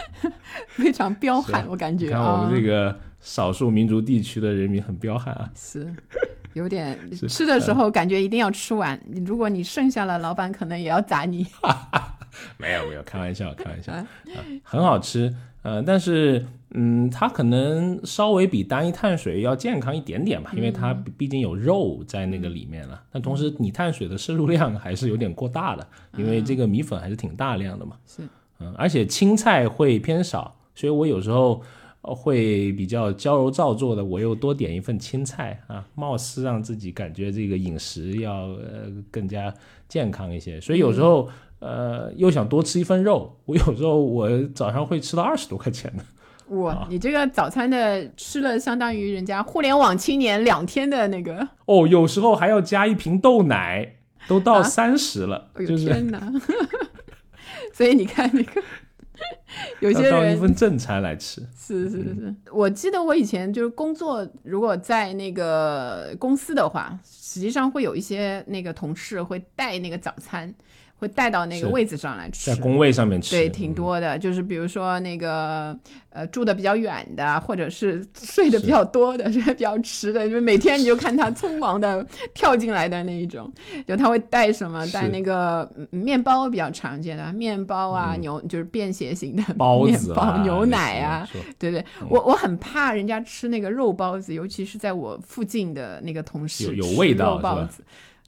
[0.69, 2.09] 非常彪悍，我感觉。
[2.09, 5.93] 看我们这个少数民族地区的人民很彪悍啊，是
[6.53, 6.97] 有点
[7.27, 11.45] 吃的时候感觉一定要吃完，如果你剩下了，老板可能也要砸你。
[12.57, 14.07] 没有没有，开玩笑开玩笑啊，
[14.63, 15.33] 很好吃。
[15.61, 23.01] 呃，但是，嗯，它可能稍微比单一碳水要健康一点点吧，因为它毕竟有肉在那个里面了。
[23.11, 27.95] 但同时，你碳水的摄入量还是有点过大的，因为这个米粉还是挺大量的嘛。
[28.07, 28.23] 是，
[28.59, 31.61] 嗯，而且青菜会偏少，所以我有时候
[32.01, 39.53] 会比较娇柔造作的，我又多点一份青菜啊，貌似让自己感觉这个饮食要呃更加
[39.87, 40.59] 健康一些。
[40.59, 41.29] 所以有时候。
[41.59, 46.03] 呃，又想多吃一份肉，我有时候我早上会吃到二十多块钱的。
[46.49, 51.47] 哇，你这个早餐的吃了，相当于人家互联网青年两天的那个。
[51.65, 53.95] 哦，有时候还要加一瓶豆奶，
[54.27, 55.85] 都到三十了，就是。
[55.85, 56.31] 天哪！
[57.73, 58.61] 所以你看那个，
[59.79, 61.41] 有些人当一份正餐来吃。
[61.57, 70.53] 是是是，我记得我以前就是工作，如果在那个公司的话，实际上会有一些那个同事会带那个早餐。
[70.99, 72.61] 会带到那个位子上来吃在。
[72.61, 75.77] 工位上面吃，对，挺多的，就是比如说那个
[76.09, 83.51] 呃住的比较远的，或者是睡的比较多的， 睡得比较迟的，就是每天你就看他匆忙的跳进来的那一种，
[83.85, 84.85] 就他会带什么？
[84.91, 91.27] 带那个嗯面包比较常见的面包啊，牛就是便携型的嗯 包面子啊、包、牛奶啊，
[91.59, 97.83] 对对，我我很怕人家吃那个肉包子，尤其是在我附近的那个同事有有吃味道包子。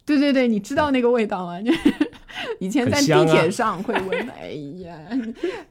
[0.05, 1.57] 对对对，你知道那个味道吗？
[2.59, 4.51] 以前在地铁上会闻， 哎
[4.83, 4.97] 呀，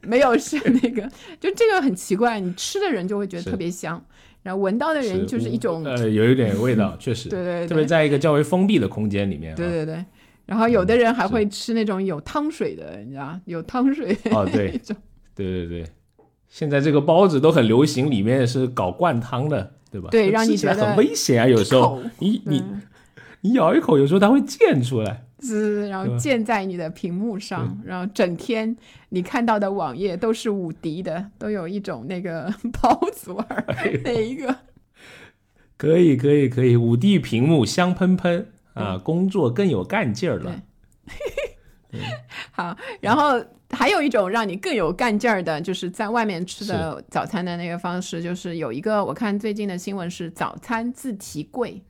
[0.02, 1.02] 没有是那个，
[1.40, 4.02] 就这个很奇怪，你吃的人就会觉得特别香，
[4.42, 10.04] 然后闻到的人就是一种，呃，有一点味道， 确实，对对对特别在一个较为封闭的空间里面啊，对对对。
[10.46, 14.78] 然后有的人还会吃那种有汤水的，你知道，有汤水哦对。
[15.34, 15.84] 对对对，
[16.48, 20.08] 现在这个包子都很流行，里面是搞灌汤的，对吧？
[20.10, 22.82] 对让你觉得很危险啊，有时候你你嗯
[23.40, 28.76] 你咬一口，有时候它会溅出来，滋，然后溅在你的屏幕上，然后整天
[29.10, 34.56] 你看到的网页都是无敌的，都有一种那个 包子味儿，哎那一个
[35.76, 40.62] 可以可以可以，五 D 屏幕香喷喷啊，工作更有干劲儿了。
[42.52, 42.76] 好。
[43.00, 51.82] 然后还有一种让你更有干劲儿的，就是在外面吃的早餐的那个方式，就是有一个我看最近的新闻是早餐自提柜。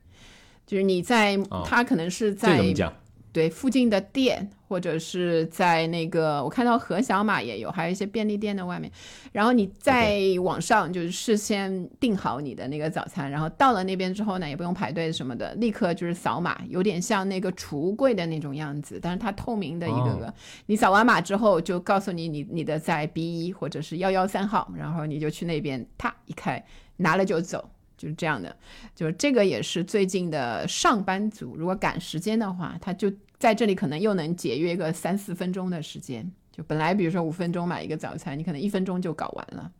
[0.65, 2.91] 就是你在，哦它可能是这在怎么讲？
[3.35, 8.89] 对附近的店，或者是在那个我看到盒小马也有，还有一些便利店的外面。
[9.33, 20.33] 然后你在网上就是事先订好你的那个早餐，然后到了那边之后呢，也不用排队什么的，立刻就是扫码，有点像那个储物柜的那种样子，但是它透明的一个个。
[20.67, 27.69] 你扫完码之后，就告诉你你你的在 B 一或者是幺幺三号，然后你就去那边，啪一开，拿了就走。
[27.97, 28.55] 就是这样的，
[28.93, 36.31] 就是这个也是最近的上班族，如果赶时间的话，他就在这里可能又能节约个三四分钟的时间。
[36.51, 39.71] 就本来比如说五分钟买一个早餐，你可能一分钟就搞完了，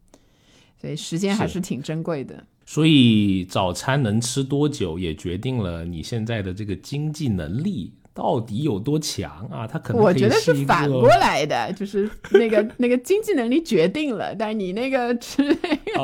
[0.79, 2.45] 所以时间还是挺珍贵的。
[2.65, 9.67] 所以早餐能吃多久，也决定了你现在的这个经济能力到底有多强啊？
[9.67, 15.43] 他可能可我觉得是反过来的，就是那个 那个经济能力决定了，但是你那个吃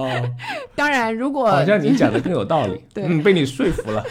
[0.76, 4.04] 当然如果好像你讲的更有道理， 对嗯，被你说服了。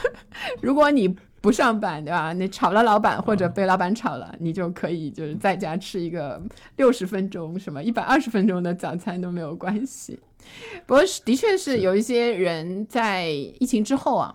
[0.62, 2.32] 如果你不上班，对吧？
[2.32, 6.40] 你炒了老板或者被老板炒了，你就可以就是在家吃一个
[6.76, 10.18] 六十分钟、什么一百二十分钟的早餐都没有关系。
[10.86, 14.34] 不过是的确是有一些人在疫情之后啊，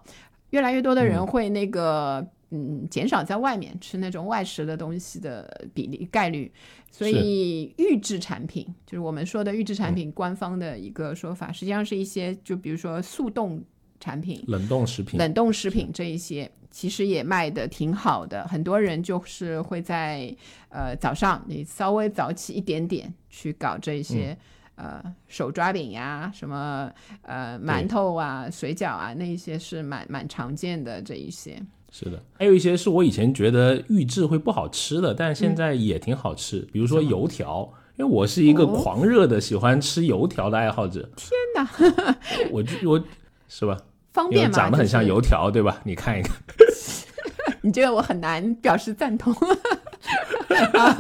[0.51, 6.51] 越来越多的人会那个嗯减少在外面吃那种外食的东西的比例概率，
[6.91, 13.63] 所以预制产品就是我们说的预制产品，官方的一个说法，实际上是一些就比如说速冻
[13.99, 14.43] 产品。
[14.47, 20.33] 冷冻食品，冷冻食品这一些其实也卖的挺好的，很多人就是会在
[20.69, 24.37] 呃早上你稍微早起一点点去搞这些、
[24.75, 31.59] 呃手抓饼呀，什么呃馒头啊、水饺啊，那一些是蛮蛮常见的这一些。
[31.97, 37.71] 是的，还有一些是我以前觉得预制会不好吃的，但是现在也挺好吃，比如说油条。
[37.97, 42.17] 因为我是一个哦狂热的喜欢吃油条的爱好者，天哪，
[42.51, 43.01] 我就我
[43.47, 43.77] 是吧？
[44.11, 44.53] 方便嘛？
[44.53, 45.79] 长得很像油条，对吧？
[45.85, 46.35] 你看一看，
[47.63, 49.33] 你觉得我很难表示赞同。
[49.33, 50.91] 好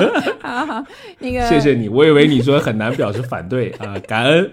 [0.41, 0.85] 好好，
[1.19, 1.89] 那个谢谢你。
[1.89, 4.49] 我以为你说很难表示反对啊，感恩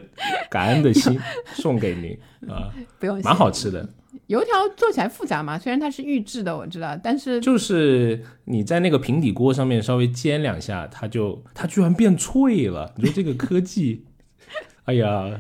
[0.51, 1.17] 感恩的心
[1.55, 2.19] 送给您
[2.53, 3.89] 啊，不用蛮好吃的。
[4.33, 12.95] 油条做起来复杂嘛，虽然它是预制的，我知道，但是就是你在那个平底锅上面稍微煎两下，它就它居然变脆了。
[12.97, 14.07] 你说这个科技，
[14.87, 15.31] 哎呀，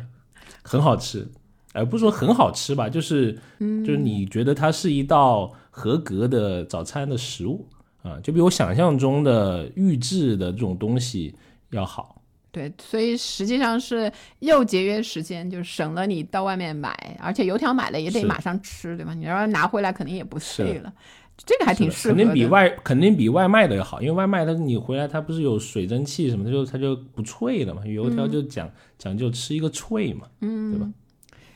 [0.62, 1.26] 很好吃。
[1.72, 7.66] 呃，不是说很好吃吧，就是，就是你觉得它是一道合格的早餐的食物
[8.02, 11.34] 啊，就比我想象中的预制的这种东西
[11.70, 12.21] 要好。
[12.52, 19.14] 对，所以实际上是又节约时间，就省了你到外面买，而且油条买了也得马上吃，对吧？
[19.14, 20.92] 你要拿回来肯定也不是碎了，
[21.38, 22.22] 这个还挺适合的。
[22.22, 27.86] 肯定比外肯定比外卖的要好，因为外卖它你回来它不是有水蒸气什么它，就它就不脆了嘛。
[27.86, 30.92] 油条就讲、讲究吃一个脆嘛，嗯对吧？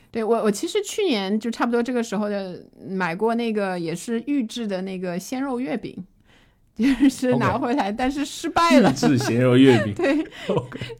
[0.09, 5.95] 对我，我其实去年就差不多这个时候的买过那个也是预制的那个鲜肉月饼，
[6.77, 8.93] 就是拿回来但是失败了预。
[8.93, 10.23] 制咸肉月饼对，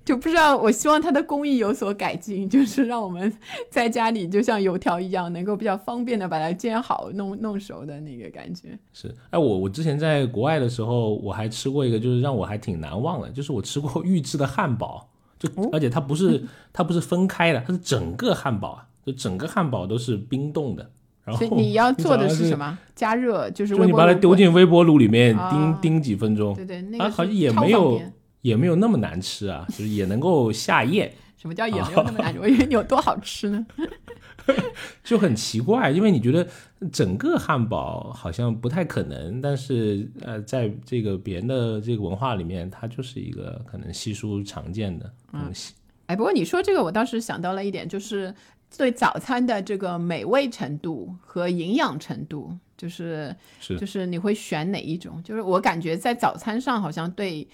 [0.03, 3.31] 就不知道，我希望它的工艺有所改进，就是让我们
[3.69, 8.77] 在家里就像油条一样，能够比较方便的把它煎好、弄弄熟的那个感觉。
[8.91, 9.13] 是。
[9.29, 20.89] 哎，我我之前在国外的时候，我还吃过一个，就是让我还挺难忘的，就是我吃过预制的汉堡，就、哦而且它不是它不是分开的，它是整个汉堡啊，就整个汉堡都是冰冻的。
[21.27, 22.57] 然后所以你要做的是是什？
[22.57, 22.79] 么？
[22.95, 28.01] 加热，就是就你把它丢进微波炉里面啊叮叮几分钟，对对，那啊，个是好像也没有
[28.41, 31.11] 也没有那么难吃啊，就是也能够下咽。
[31.35, 32.39] 什么叫也没有那么难吃？
[32.41, 33.65] 我以为你有多好吃呢？
[35.03, 36.47] 就很奇怪，因为你觉得
[36.91, 45.73] 整个汉堡好像不太可能，但是呃，在这个别人的这个文化里面，它就是一个可能稀疏常见的东西。
[46.07, 48.33] 哎，不过你说这个，我倒是想到了一点，就是
[48.75, 55.21] 对早餐的这个美味程度和营养程度，就是是就是你会选哪一种？
[55.23, 57.47] 就是我感觉在早餐上好像对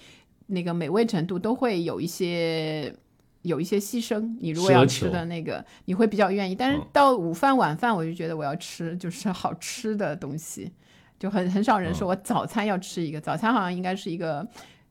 [0.46, 2.94] 那个美味程度都会有一些
[3.42, 4.36] 有一些牺牲。
[4.40, 6.54] 你如果要吃的那个，你会比较愿意。
[6.54, 10.72] 但是嗯到午饭、晚饭，我就觉得我要吃 就是好吃的东西，
[11.18, 13.20] 就很很少人嗯说我早餐要吃一个。
[13.20, 14.46] 早餐好像应该是一个。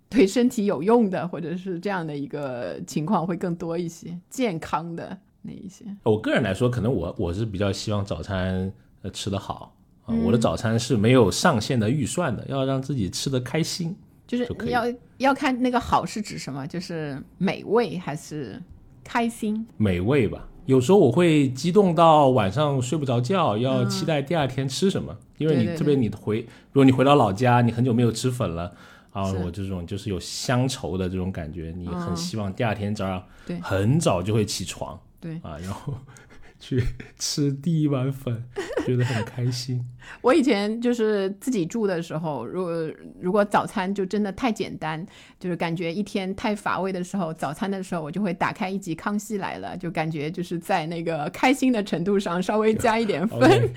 [0.10, 5.86] 对身体有用的，或者是这样的一个情况会更多一些，健康的那一些。
[6.02, 9.76] 我个人来说，可能我我是比较希望早餐呃吃得好
[10.06, 13.96] 啊、我的早餐是没有上限的预算的，要让自己吃得开心。
[14.26, 14.84] 就是要
[15.18, 18.62] 要看那个好是指什么，就是美味还是
[19.04, 19.66] 开心？
[19.78, 20.48] 美味吧。
[20.66, 26.40] 有时候我会激动到晚上睡不着觉，要期待第二天吃什么，因为你特别你回，
[26.72, 28.74] 如果你回到老家，你很久没有吃粉了。
[29.12, 35.94] 啊，我这种就是有乡愁的这种感觉，你很嗯希望第二天早上对很早就会起床对啊，然后
[36.60, 36.84] 去
[37.18, 38.44] 吃第一碗粉，
[38.86, 39.82] 觉得很开心。
[40.22, 45.06] 我以前就是自己住的时候，如果如果早餐就真的太简单，
[45.40, 53.74] 就是感觉一天太乏味的时候，早餐的时候我就会打开一集《康熙来了》，就感觉就是在那个开心的程度上稍微加一点 分。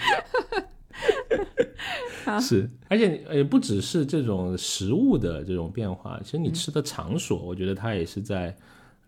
[2.40, 8.54] 是，而且呃，不只是这种食物的这种变化，其实你吃的场所，我觉得它也是在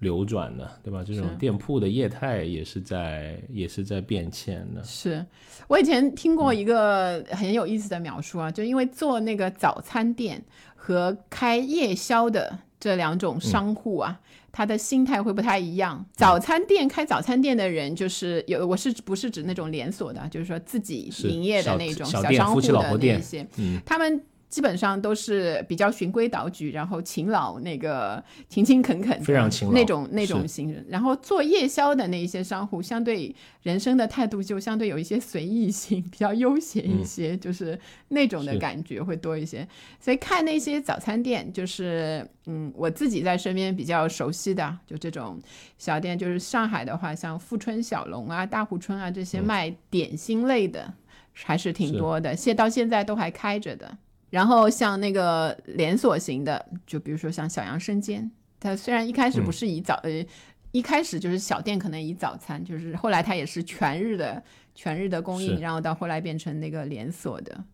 [0.00, 1.02] 流转的，对吧？
[1.04, 4.82] 这种店铺的业态也是在也是在变迁的。
[4.84, 5.24] 是
[5.66, 10.42] 我以前听过一个很有意思的描述啊，就因为做那个早餐店
[10.76, 14.20] 和开夜宵的这两种商户啊，
[14.52, 16.06] 他的心态会不太一样。
[16.12, 24.22] 早餐店开早餐店的人，就是有我是不是指那种连锁的，就是说自己营业的那种小商户的那一些，嗯，他们。
[24.48, 30.84] 基本上都是比较循规蹈矩，然后勤劳，那个勤勤恳恳，非常勤劳那种那种是型人。
[30.88, 39.68] 然后做夜宵的那一些商户，相对人生的态度就相对有一些随意性，比较悠闲一些，就是那种的感觉会多一些。
[40.00, 45.38] 所以看那些早餐店，就是嗯，我自己在身边比较熟悉的，就这种
[45.76, 50.94] 小店，就是上海的话，像富春小龙啊、大湖春啊这些卖点心类的，
[51.34, 53.98] 还是挺多的，现到现在都还开着的。
[54.30, 60.26] 然后像那个连锁型的，就比如说像小杨生煎，它虽然一开始不是以早、呃，
[60.72, 64.42] 一开始就是小店可能以早餐，就是后来它也是全日的
[64.74, 67.64] 全日的供应，然后到后来变成那个连锁的。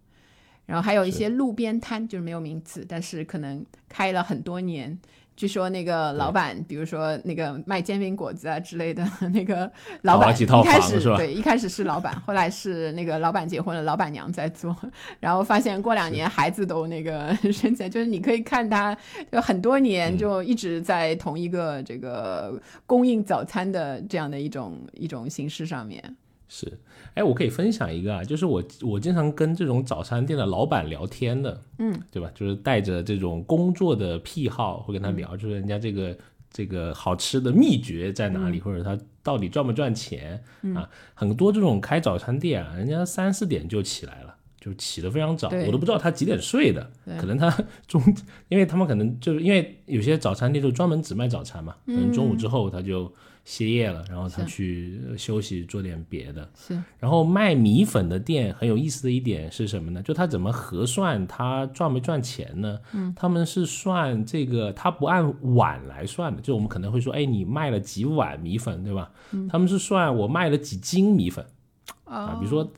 [0.66, 4.98] 然后还有一些路边摊，就是没有名字，但是可能开了很多年。
[5.36, 9.70] 据说那个老板，比如说那个卖煎饼果子啊之类的， 那个
[10.02, 11.16] 老板一开房是吧？
[11.16, 14.76] 始对一开始是老板，后来是那个老板结婚了，老板娘在做，
[15.18, 18.96] 然后发现过两年孩子都那个生起来，就是你可以看他
[19.32, 26.16] 就很多年就一直在同一个这个供应早餐的这样的一种一种形式上面。
[26.56, 26.78] 是，
[27.14, 32.30] 哎，我可以分享一个啊，就是我我经常跟这种早餐店的老板聊天的，嗯，对吧？
[32.32, 36.16] 就是带着这种工作的癖好，会跟他聊，就是人家这个
[36.48, 40.40] 这个好吃的秘诀在哪里，或者他到底赚不赚钱、
[40.76, 40.88] 啊？
[41.14, 44.36] 很多这种开早餐店啊，人家三四点就起来了。
[44.60, 47.54] 就起得非常早，我都不知道他几点睡的，对可能他
[47.86, 48.02] 中，
[48.48, 53.12] 因为他们可能就是因为有些早餐店就专门只卖早餐嘛，可能中午之后他就
[53.44, 56.50] 歇业了，然后他去呃休息做点别的。
[56.56, 60.02] 是然后卖米粉的店很有意思的一点是什么呢？
[60.02, 62.78] 就他怎么核算他赚没赚钱呢？
[62.92, 66.40] 嗯，他们是算这个，他不按碗来算的。
[66.40, 69.10] 就我们可能会说，哎，你卖了几碗米粉，对吧？
[69.50, 71.44] 他们是算我卖了几斤米粉
[72.04, 72.70] 啊，比如说。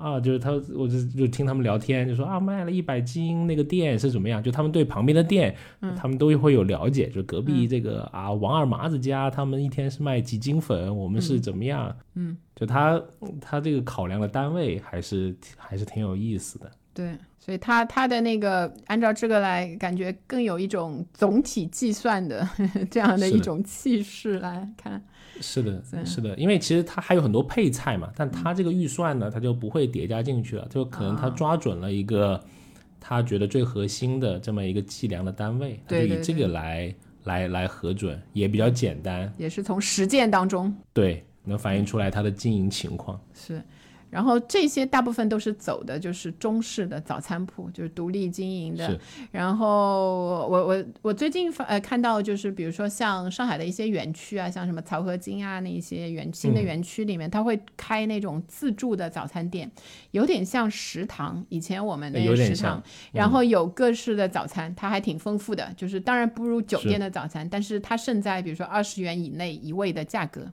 [0.00, 4.42] 啊，就是他，我就就听他们聊天，就说啊，卖了一百斤，那个店是怎么样？
[4.42, 5.54] 就他们对旁边的店，
[5.94, 7.08] 他们都会有了解。
[7.08, 11.94] 就隔壁这个、啊，王二麻子家，他们一天是卖几斤粉，我们是怎么样？
[12.14, 13.00] 嗯，就他
[13.40, 16.70] 他这个考量的单位还是还是挺有意思的。
[16.92, 22.48] 对，所以他他的那个按照这个来，感觉更有一种总体计算的
[22.90, 25.02] 这样的是的一种气势来看。
[25.40, 32.42] 是的，是的，因为其实它还有很多配菜嘛，但它这个预算呢，它就不会叠加进去了，就可能他啊抓准了一个
[33.00, 40.74] 他觉得最核心的这么一个计量的单位，他就以这个来来来核准，也比较简单，也是从实践当中。
[40.92, 43.20] 对，能反映出来它的经营情况。
[43.34, 43.62] 是。
[44.10, 48.98] 然后这些大部分都是走的就是中式的早餐铺，就是独立经营的。
[49.30, 59.70] 然后我我我最近发呃看到就是比如说像上海的一些园区啊，像什么漕河泾啊那些园新的园区里面，他会开那种自助的早餐店，
[60.10, 61.46] 有点像食堂。
[61.48, 62.82] 以前我们那个食堂，
[63.12, 65.72] 然后有各式的早餐，它还挺丰富的。
[65.76, 70.50] 就是当然不如酒店的早餐，但是它胜在比如说二十元以内一位的价格。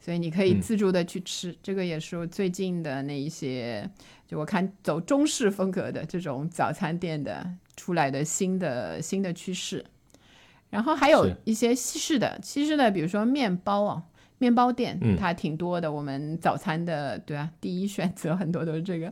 [0.00, 3.88] 所以你可以自助的去吃，这个也是我最近的那一些，
[4.26, 9.84] 就我看走中式风格的这种早餐店的出来的新的新的趋势。
[10.70, 14.02] 然后还有一些西式的，西式的比如说面包啊。
[14.38, 15.90] 面包店，它挺多的。
[15.90, 19.10] 我们早餐的，对啊，第一选择很多都是这个。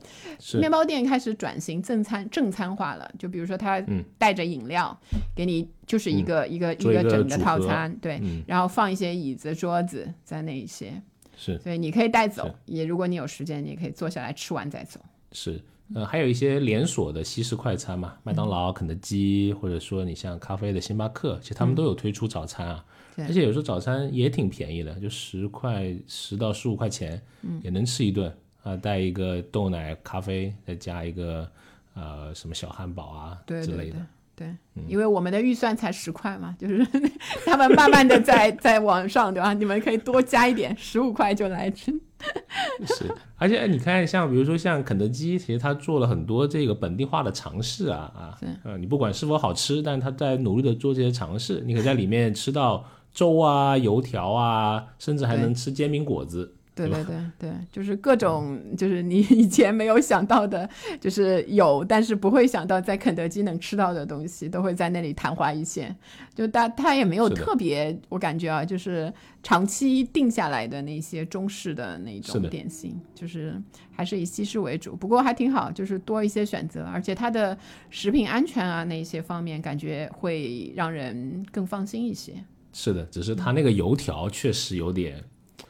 [0.61, 3.83] 面包店开始转型正餐正餐化了，就比如说它
[4.19, 4.97] 带着饮料
[5.35, 11.01] 给你，就是一个一个一个整个套餐，对，然后放一些椅子桌子在那一些，
[11.37, 15.01] 是，所以你可以带走，也如果你有时间，你也可以坐下来吃完再走。
[15.33, 15.59] 是，
[15.95, 22.85] 呃，还有一些连锁的西式快餐嘛，麦当劳、肯德基，或者说你像咖啡的星巴克，其实他们都有推出早餐啊。
[23.19, 27.21] 而且有时候早餐也挺便宜的，就十块十到十五块钱，
[27.63, 31.49] 也能吃一顿啊，带一个豆奶咖啡，再加一个
[31.95, 33.97] 呃什么小汉堡啊之类的。
[34.37, 34.49] 对，
[34.89, 36.85] 因为我们的预算才十块嘛，就是
[37.47, 39.55] 他们慢慢的在 在往上，对吧？
[39.55, 41.93] 你们可以多加一点，十五块就来吃。
[42.85, 52.85] 是，而且你看，像比如说像肯德基，其实他做了很多这个本地化的尝试啊啊，呃，你不管是否好吃，但他在努力的做这些尝试，你可以在里面吃到。
[53.15, 56.55] 粥啊，油条啊，甚至还能吃煎饼果子。
[56.77, 60.69] 对对对对，就是各种，就是你以前没有想到的，
[61.01, 65.95] 就是有，但是不会想到在肯德基能吃到的东西，都会在那里昙花一现。
[66.35, 73.55] 就它它也没有特别，我感觉啊，就是长期定下来的那些中式的那种点心，就是
[73.93, 74.97] 还是以西式为主。
[74.97, 77.57] 不过还挺好，就是多一些选择，而且它的
[77.89, 82.33] 食品安全啊那些方面，感觉会让人更放心一些。
[82.75, 85.25] 是的，只是他那个油条确实有点，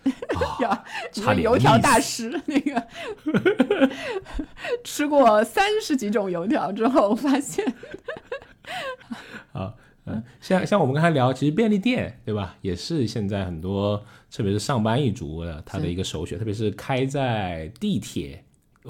[0.60, 2.88] 呀，差点油条大师那个，
[4.82, 7.62] 吃过三十几种油条之后发现，
[9.52, 9.74] 啊，
[10.06, 14.02] 嗯，像像我们刚才聊，其实便利店对吧，也是现在很多，
[14.32, 18.42] 特别是上班一族的他的一个首选，特别是开在地铁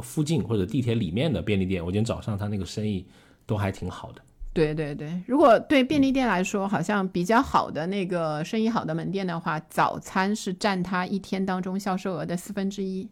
[0.02, 3.04] 附近或者地铁里面的便利店，我今天早上他那个生意
[3.44, 4.22] 都还挺好的。
[4.54, 13.10] 对对对，如果对便利店来说，好像比较好的那个生意好的门店的话，早餐是占它一天当中销售额的四分之一，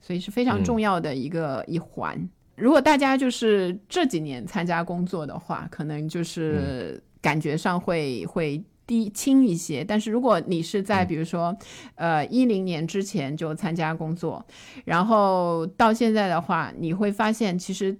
[0.00, 2.18] 所以是非常重要的一个一环。
[2.56, 9.84] 如果大家就是这几年参加工作的话，可能就是感觉上会会低轻一些。
[9.84, 11.54] 但是如果你是在比如说
[11.96, 14.42] 呃一零年之前就参加工作，
[14.86, 17.94] 然后到现在的话，你会发现其实。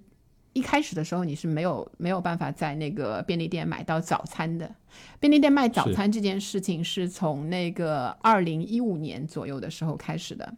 [0.53, 4.73] 一开始的时候，你是没有没有办法在那个便利店买到早餐的。
[5.19, 10.53] 便利店卖早餐这件事情是从那个二零一五年左右的时候开始的。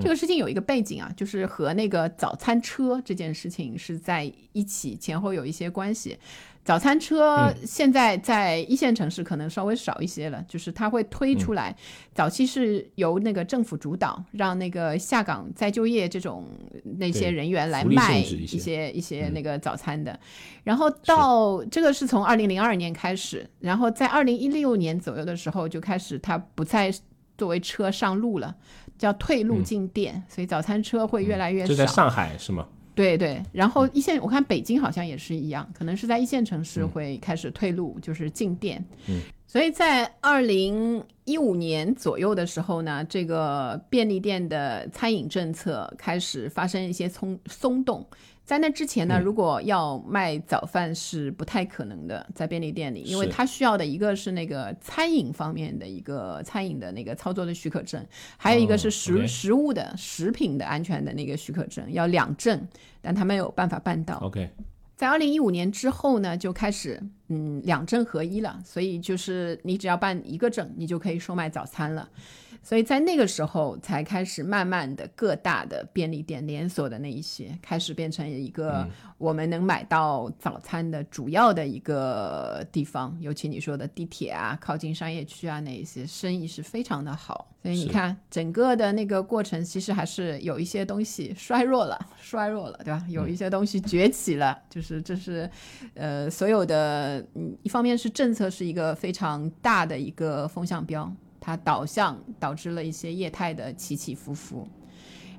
[0.00, 6.16] 这个事情有一个背景啊，就是和那个早餐车这件事情是在一起，前后有一些关系。
[6.64, 11.74] 早餐车现在在一线城市可能稍微少一些了，就是它会推出来。
[12.14, 16.46] 早期是由那个政府主导，让那个下岗再就业这种
[16.98, 20.16] 那些人员来卖一些一些那个早餐的。
[20.62, 26.94] 然后到这个是从二零零二年开始，然后在二零一六年左右的时候就开始它不再
[27.36, 28.54] 作为车上路了，
[28.96, 31.66] 叫退路进店，所以早餐车会越来越少。
[31.66, 32.68] 就在上海是吗？
[32.94, 38.84] 对对，然后一线我看北京好像也是一样，可能是在一线城市会开始退路，就是进店。
[39.08, 48.06] 嗯，所以在二零一五年左右的时候呢，这个便利店的餐饮政策开始发生一些松松动。
[48.44, 58.04] 在那之前呢，如果要卖早饭是不太可能的，在便利店里，因为它需要的一个是那个餐饮方面的一个餐饮的那个操作的许可证，
[58.36, 62.60] 还有一个是食食物的食品的安全的那个许可证，要两证，
[63.00, 64.18] 但他没有办法办到。
[64.18, 64.50] OK，
[64.96, 72.08] 在二零一五年之后呢，就开始嗯两证合一了，所以就是你只要办一个证，你就可以售卖早餐了。
[72.62, 78.88] 所以在那个时候才开始慢慢的各大的便利店连锁的那一些开始变成一个
[79.18, 87.48] 我们能买到早餐的主要的一个地方，尤其你说的地铁啊，靠近商业区啊那一些生意是非常的好。
[87.62, 93.04] 所以你看整个的那个过程，其实还是有一些东西衰弱了，衰弱了，对吧？
[93.08, 95.48] 有一些东西崛起了，就是这是
[95.94, 101.12] 呃所有的，嗯，一方面是政策是一个非常大的一个风向标。
[101.44, 104.64] 它导向导致了一些业态的起起伏伏，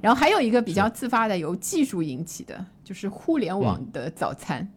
[0.02, 4.70] 然后还有一个比较自发的，由技术引起的，就是互联网的早餐。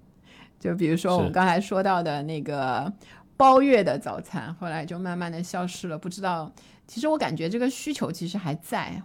[0.61, 2.91] 就比如说我们刚才说到的那个
[3.37, 5.99] 包月的早餐，后来就慢慢的消失了。
[5.99, 6.51] 不知道，
[6.87, 9.03] 其实我感觉这个需求其实还在，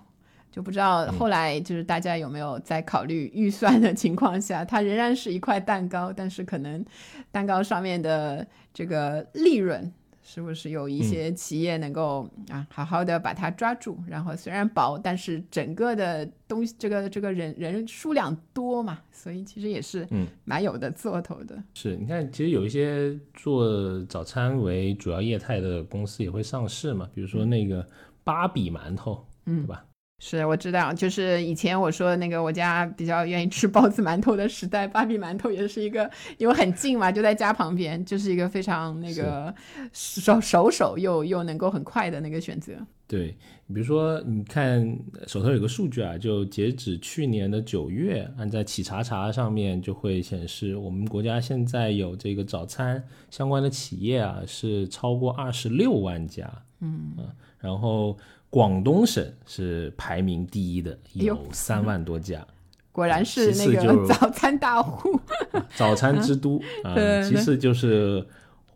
[0.51, 6.86] 就不知道后来就是大家有没有在考虑预算的情况下，它仍然是一块蛋糕，但是可能
[7.32, 9.91] 蛋糕上面的这个利润。
[10.34, 13.97] 是不是有一些企业能够啊好好的把它抓住？
[14.07, 21.61] 然后虽然薄，但是整个的东西，这个这个人人数量多嘛，所以其实也是嗯蛮有的做头的。
[21.73, 27.86] 是，你看，其实有一些做早餐为主要业态的公司也会上市嘛，比如说那个
[28.23, 29.86] 芭比馒头，嗯，对吧？
[30.24, 36.07] 是，我知道，就是以前我说那个我家比较愿意吃包子馒头的时代，芭比馒头也是一个，
[36.38, 39.51] 因为很近嘛，就在家旁边，就是一个非常那个
[39.91, 42.74] 手手手又又能够很快的那个选择。
[43.07, 43.36] 对，
[43.67, 44.95] 比如说你看
[45.26, 56.47] 手头有个数据啊，就截止去年的九月，按在企查查上面就会显示，我们国家现在有这个早餐相关的企业啊，是超过二十六万家。
[56.80, 58.15] 嗯啊，然后。
[58.52, 62.45] 广东省是排名第一的，有三万多家，
[62.91, 65.20] 果然是那个早餐大户，
[65.76, 66.93] 早餐之都 啊。
[67.24, 68.24] 其次就是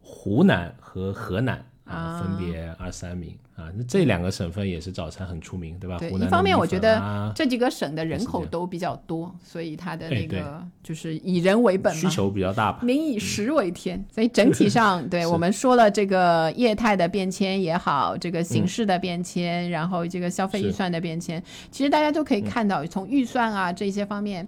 [0.01, 3.37] 湖南和河南啊，分别二三名。
[3.55, 5.97] 啊，那这两个省份也是早餐很出名，对吧？
[5.97, 12.79] 对，一方面我觉得这几个省的人口都比较多，所以它的那个就是以人为本嘛，需求比较大吧。
[12.83, 21.41] 民以食为天，所以整体上， 对我们说了这个业态的变迁也好，这个形式的变迁，然后这个消费预算的变迁，
[21.71, 24.45] 其实大家都可以看到，从预算啊这些方面，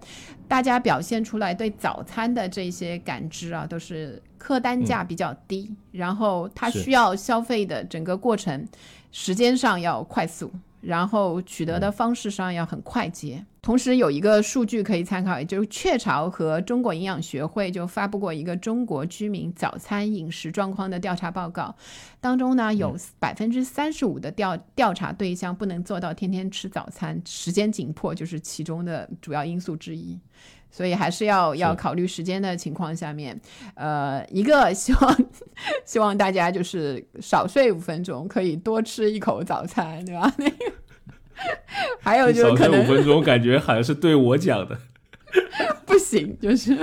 [0.50, 8.68] 大家表现出来对早餐的这些感知啊，都是客单价比较低，然后它需要消费的整个过程。
[9.20, 13.44] 时间上要快速，然后取得的方式上要很快捷。
[13.64, 21.76] 同时有一个数据可以参考，也就是雀巢和中国营养学会就发布过一个中国居民早餐饮食状况的调查报告，
[22.22, 30.20] 当中呢有百分之三十五的调调查对象不能做到天天吃早餐，时间紧迫就是其中的主要因素之一。
[30.70, 33.40] 所以还是要要考虑时间的情况下面，
[33.74, 35.18] 呃，一个希望
[35.86, 40.32] 希望大家就是少睡五分钟，可以多吃一口早餐，对吧？
[40.38, 40.56] 那个
[42.00, 44.78] 还有就是可能五分钟，感觉好像是对我讲的，
[45.86, 46.78] 不行，就是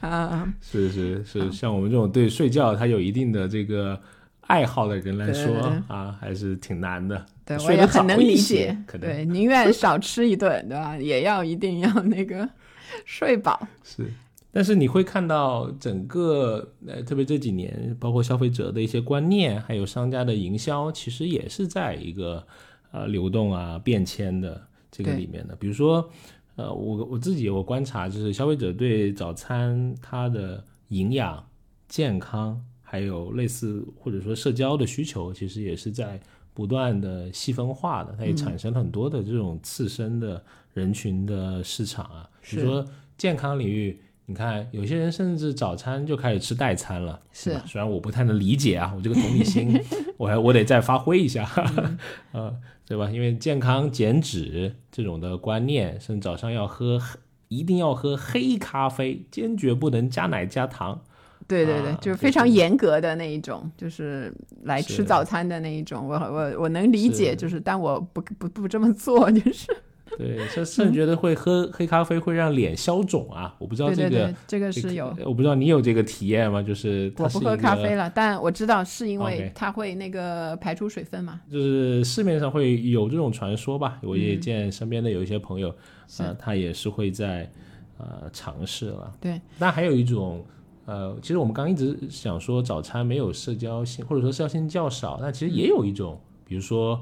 [0.00, 3.98] 啊， 是是是，像我们这种对睡觉他有一定的这个
[4.42, 5.56] 爱好的人来说
[5.88, 7.24] 啊，还是挺难的。
[7.44, 10.96] 对，我也很能理解，对，宁愿少吃一顿，对吧？
[10.98, 12.48] 也要一定要那个。
[13.04, 14.10] 睡饱是，
[14.52, 22.46] 但是你会看到整个呃，特别这几年，包括消费者的一些观念，还有商家的营销，其实也是在一个
[22.90, 25.54] 呃流动啊、变迁的这个里面的。
[25.56, 26.08] 比如说，
[26.56, 31.44] 呃，我我自己我观察，就是消费者对早餐它的营养、
[31.88, 36.18] 健康，还有类似或者说社交的需求，其实也是在
[36.54, 40.42] 不断的细分化的，它也产生了很多的这种次生的。
[40.76, 42.84] 人群的市场啊，比如说
[43.16, 49.74] 健康领域，你看有些人甚至早餐就开始吃代餐了，是虽然我不太能理解啊，我这个同理心，
[50.18, 51.48] 我还我得再发挥一下，
[52.32, 52.54] 呃，
[52.86, 53.10] 对吧？
[53.10, 57.00] 因为健康减脂这种的观念，甚至早上要喝，
[57.48, 61.00] 一定要喝黑咖啡，坚决不能加奶加糖。
[61.48, 64.30] 对对对，就是非常严格的那一种，就是
[64.64, 66.06] 来吃早餐的那一种。
[66.06, 69.74] 我我我能理解，就是但我不不不这么做，就是。
[70.16, 73.54] 对，甚甚至觉得会喝黑咖啡会让脸消肿啊！
[73.58, 76.62] 我不知道这个这个是有，我不知道你有这个体验吗？
[76.62, 81.40] 就是我不喝咖啡了，但我知道是因为它会那个排出水分嘛。
[81.52, 85.74] 就是市面上会有这种传说吧，我也见身边的有一些朋友，
[86.18, 87.50] 呃，他也是会在
[87.98, 89.12] 呃尝试了。
[89.20, 90.42] 对，那还有一种
[90.86, 96.98] 呃，其实我们刚一直想说早餐没有社交性，或者说社交性较少，那其实也有一种，比如说。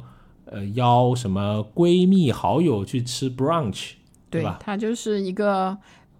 [0.46, 3.92] 呃，邀什么闺蜜好友去吃 brunch，
[4.28, 4.58] 对吧？
[4.60, 5.76] 它就是一个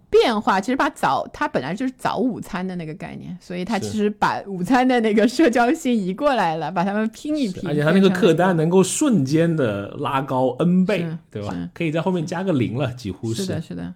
[0.09, 0.59] 变化。
[0.59, 7.69] 其实把早，它本来就是早午餐的那个概念，所以它其实把午餐的那个社交性移过来了，把它们拼一拼。
[7.69, 11.55] 而且它那个客单能够瞬间的拉高 n 倍，对吧？
[11.73, 13.43] 可以在后面加个零了，几乎是。
[13.43, 13.93] 是的，是的。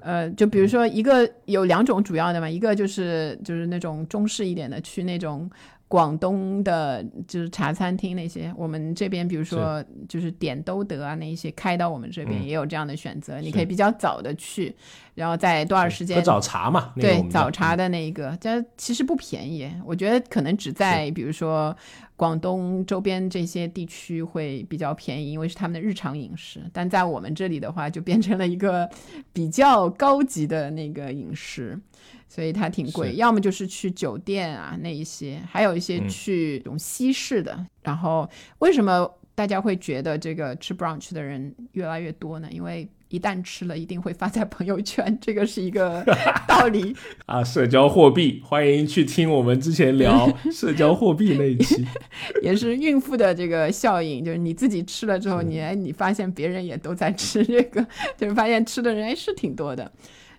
[0.00, 5.50] 呃，就比如说一个有两种主要的嘛，一个就是就是那种中式一点的，去那种。
[5.92, 14.74] 广东的，就是茶餐厅那些，我们这边比如说就是点都德啊，那一些开到我们这边也有这样的选择，你可以比较早的去，
[15.14, 16.94] 然后在多少时间喝早茶嘛？
[16.96, 21.76] 对，早茶的那一个，这其实不便宜，我觉得可能只在比如说
[22.22, 28.88] 广东周边这些地区会比较便宜，因为是他们的日常饮食，但在我们这里的话，就变成了一个
[29.32, 31.76] 比较高级的那个饮食。
[32.28, 37.66] 所以它挺贵，要么就是去酒店啊那一些，还有一些去这种西式的。
[37.82, 42.48] 然后为什么大家会觉得这个吃 brunch 的人越来越多呢？
[42.52, 46.02] 因为一旦吃了，一定会发在朋友圈， 这个是一个
[46.48, 46.96] 道理
[47.26, 47.44] 啊。
[47.44, 51.86] 社交货币，欢迎去听我们之前聊 社交货币那一期，
[52.42, 57.86] 也是孕妇的这个效应，就是你自己吃了之后，你哎，你发现别人也都在吃这个，
[58.16, 59.92] 就是发现吃的人还是挺多的。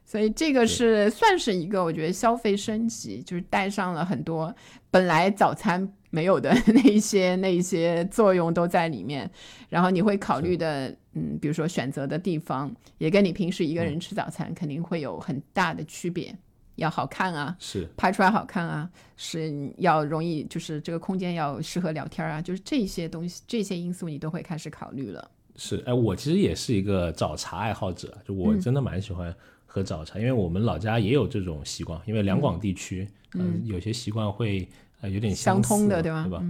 [0.03, 4.53] 所以这个是算是一个，我觉得消费升级，就是带上了很多
[4.89, 9.29] 本来早餐没有的 那一些那一些作用都在里面。
[9.67, 16.37] 然后你会考虑的，嗯，比如说选择的地方，也跟你平时一个人吃早餐肯定会有很大的区别。
[16.75, 18.87] 要好看啊，是拍出来好看啊，
[19.17, 25.31] 是要容易，就是这个空间要适合聊天啊，就是这些东西这些因素你都会开始考虑了。
[25.55, 29.35] 是，哎，我其实也是一个早茶爱好者，就我真的蛮喜欢。
[29.65, 34.69] 喝早茶，因为我们老家也有这种习惯，因为两广地区，嗯，有些习惯会
[35.03, 36.23] 呃有点相通的，对吧？
[36.23, 36.43] 对吧？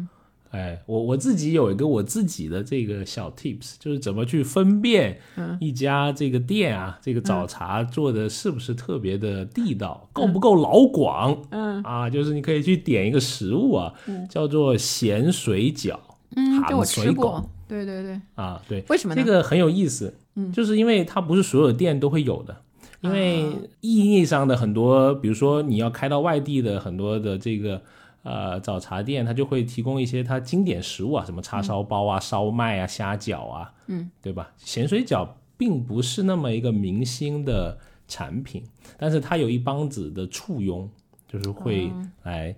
[0.52, 5.20] 哎，我我自己有一个我自己的这个小 tips，就是怎么去分辨
[5.60, 11.36] 一家这个店啊，这个早茶做的是不是特别的地道，够不够老广？
[11.50, 13.92] 嗯啊，就是你可以去点一个食物啊，
[14.30, 15.98] 叫做咸水饺，
[16.36, 20.14] 嗯，就我吃过，对对对，啊对，为什么这个很有意思？
[20.36, 22.56] 嗯，就是因为它不是所有店都会有的。
[23.02, 23.44] 因为
[23.82, 27.82] 意义上的很多，比如说你要开到外地的很多的这个
[28.24, 34.52] 呃早茶店，它就会提供一些它经典食物啊，什么叉烧包啊、烧麦啊、虾饺啊，嗯，对吧？
[34.58, 38.64] 咸水饺并不是那么一个明星的产品，
[38.98, 40.90] 但是它有一帮子的簇拥，
[41.28, 41.92] 就是会
[42.24, 42.56] 来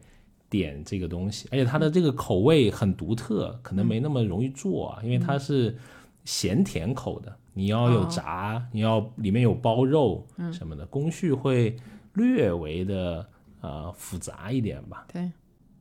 [0.50, 5.78] 点这个东西，而且它的这个口味很独特，可能没那么容易做啊，因为它是
[6.24, 7.36] 咸甜口的。
[7.58, 11.74] 你要有炸，你要里面有包肉什么的，工序会
[12.16, 13.26] 略微的
[13.62, 15.06] 呃复杂一点吧。
[15.14, 15.32] 对，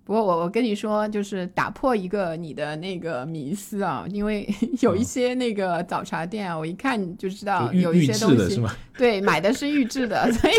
[0.05, 4.46] 不过我我跟你说，就是打破一个你的那个迷思啊，因为
[4.82, 8.62] 有一些那个早茶店啊，我一看就知道有一些东西，
[8.98, 10.55] 对，买的是预制的，所以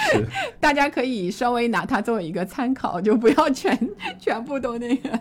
[0.58, 3.78] 大家可以稍微拿它作为一个参考，就不要全
[4.18, 5.20] 全部都那个。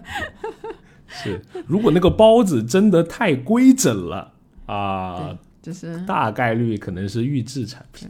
[1.07, 4.33] 是，如果那个包子真的太规整了。
[4.65, 8.09] 啊，就是大概率可能是预制产品。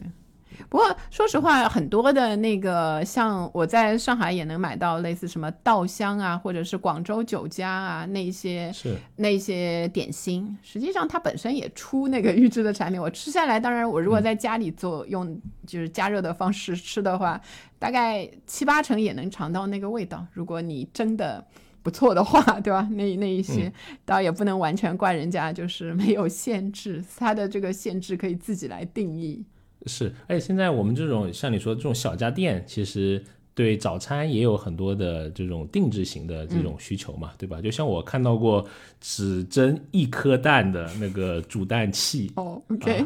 [0.69, 13.01] 不过说实话，很多的那个像我在上海也能买到类似什么稻香啊，或者是广州酒家啊那些是那些点心，实际上它本身也出那个 预制的产品。
[13.01, 17.39] 我吃下来，当然我如果在家里做用就是加热的方式吃的话，
[17.79, 20.25] 大概七八成也能尝到那个味道。
[20.33, 21.45] 如果你真的。
[21.83, 22.85] 不错的话， 对吧？
[22.91, 23.71] 那那一些，
[24.03, 29.41] 倒也不能完全怪人家，就是没有限制，它的这个限制可以自己来定义。
[29.85, 33.23] 是，而且现在我们这种像你说这种小家电，其实
[33.53, 37.61] 对早餐也有很多的这种定制型的这种需求嘛，对吧？
[37.61, 38.65] 就像我看到过
[38.99, 42.31] 只蒸一颗蛋的那个煮蛋器。
[42.35, 43.05] 哦，OK。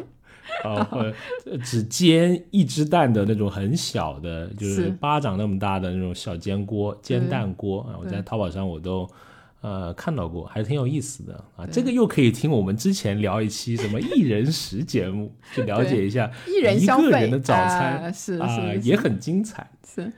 [0.64, 9.08] 啊，呃，只煎一只蛋的那种很小的，就是巴掌那么大的那种小煎锅、煎蛋锅啊，我在淘宝上我都
[9.62, 11.66] 呃看到过，还是挺有意思的啊。
[11.66, 19.68] 这个又可以听我们之前聊一期什么一人食节目， 去了解一下一人一个人的早餐是啊，也很精彩。
[19.94, 20.12] 是。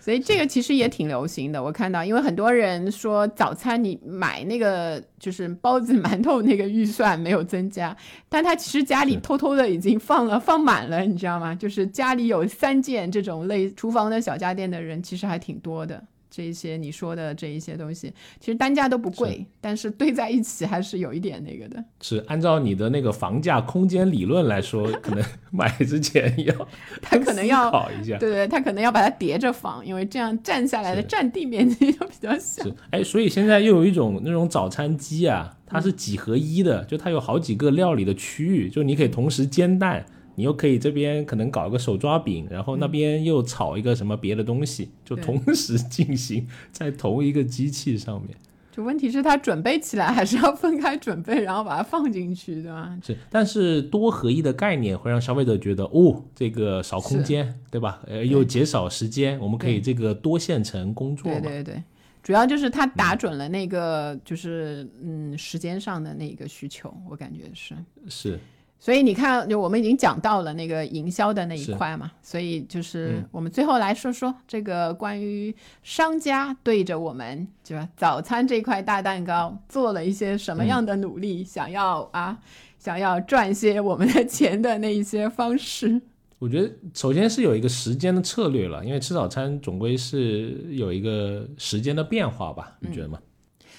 [0.00, 7.94] 所以这个其实也挺流行的，我看到，因为很多人说早餐你买那个就是包子、馒头那个预算没有增加，
[8.26, 11.54] 但他其实家里偷偷的已经放了 放满了，你知道吗？
[11.54, 16.02] 就是家里有三件这种类厨房的小家电的人，其实还挺多的。
[16.38, 21.84] 这一些你说的这一些东西，其实单价都不贵，但是堆在一起还是有一点那个的。
[22.00, 26.68] 是按照你的那个房价空间理论来说，可能 买之前要
[27.02, 32.62] 他可能要考一下，对对，他可能要把它叠着放，因为这样占下来的占地面积就比较小。
[32.62, 40.06] 是哎，所以现在又有一种那种早餐机啊，它是几合一的，就它有好几个料理的区域，就你可以同时煎蛋。
[40.38, 48.36] 你又可以这边可能搞一个手抓饼，然后那边又炒一个什么别的东西，就同时进行在同一个机器上面。
[48.70, 52.96] 就问题是它准备起来还是要分开准备，然后把它放进去，对吧？
[53.02, 58.00] 是，但是多合一的概念会让消费者觉得，哦，这个少空间，对吧？
[58.06, 61.40] 呃，又减少时间，我们可以这个多线程工作嘛。
[61.40, 61.82] 对对对。
[62.22, 67.74] 主要就是它打准了那个就是嗯时间上的那个需求，我感觉是。
[68.06, 68.38] 是，
[68.80, 77.88] 所以你看，就我们已经讲到了那个营销的那一块嘛，所以就是嗯我们最后来说说这个关于商家对着我们，对吧？
[77.96, 82.38] 早餐这块大蛋糕做了一些什么样的努力，想要啊，
[82.78, 86.00] 想要赚些我们的钱的那一些方式。
[86.38, 93.18] 我觉得首先是有一个时间的策略了，因为吃早餐总归是有一个时间的变化吧，你觉得吗？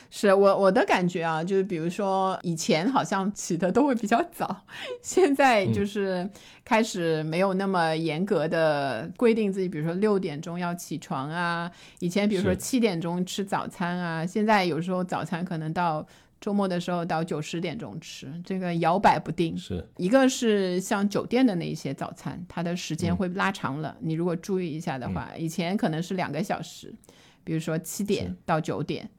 [0.10, 4.66] 是我我的感觉啊，就是比如说以前好像起的都会比较早，
[5.02, 6.28] 现在就是
[6.66, 16.06] 开始没有那么严格的规定自己，比如说六点钟要起床啊，以前比如说七点钟吃早餐啊，现在有时候早餐可能到
[16.42, 19.58] 周末的时候到九十点钟吃，这个摇摆不定。
[19.58, 23.96] 是一个是像酒店的那一些早餐，它的时嗯间会拉长了。
[24.00, 26.96] 你如果注意一下的话，以前可能是两个小时，
[27.44, 29.10] 比如说七点到九点，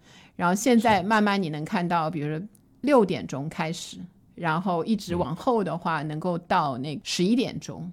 [0.41, 2.47] 然后现在慢慢你能看到，比如说
[2.81, 3.99] 六点钟开始，
[4.35, 4.97] 然后一嗯。
[4.97, 7.93] 直往后的话，能够到那十一点钟。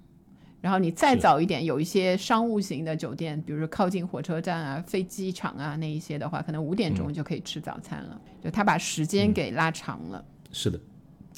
[0.62, 6.96] 然后你再早一点，有一些商务型的酒店，比如说靠近火车站啊、飞机场啊那一些的话，可能五点嗯。
[6.96, 8.18] 钟就可以吃早餐了。
[8.42, 10.24] 就他把时间给拉长了。
[10.50, 10.80] 是的，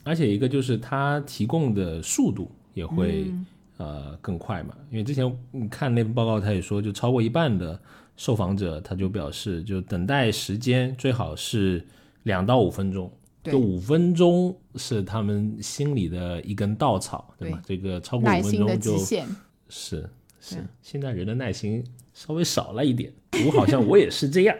[0.04, 3.34] 而且一个就是他提供的速度也会、
[3.78, 7.76] 呃更快嘛，因为之前你看那份报告，他也说，就超过一半的
[8.20, 11.82] 受访者他就表示，就等待时间最好是
[12.24, 13.10] 两到五分钟。
[13.42, 17.62] 对就五分钟是他们心里的一根稻草，对吧？
[17.64, 19.24] 这个超过五分钟就是
[19.70, 20.10] 是
[20.50, 23.10] 对，现在人的耐心稍微少了一点，
[23.46, 24.54] 我好像我也是这样。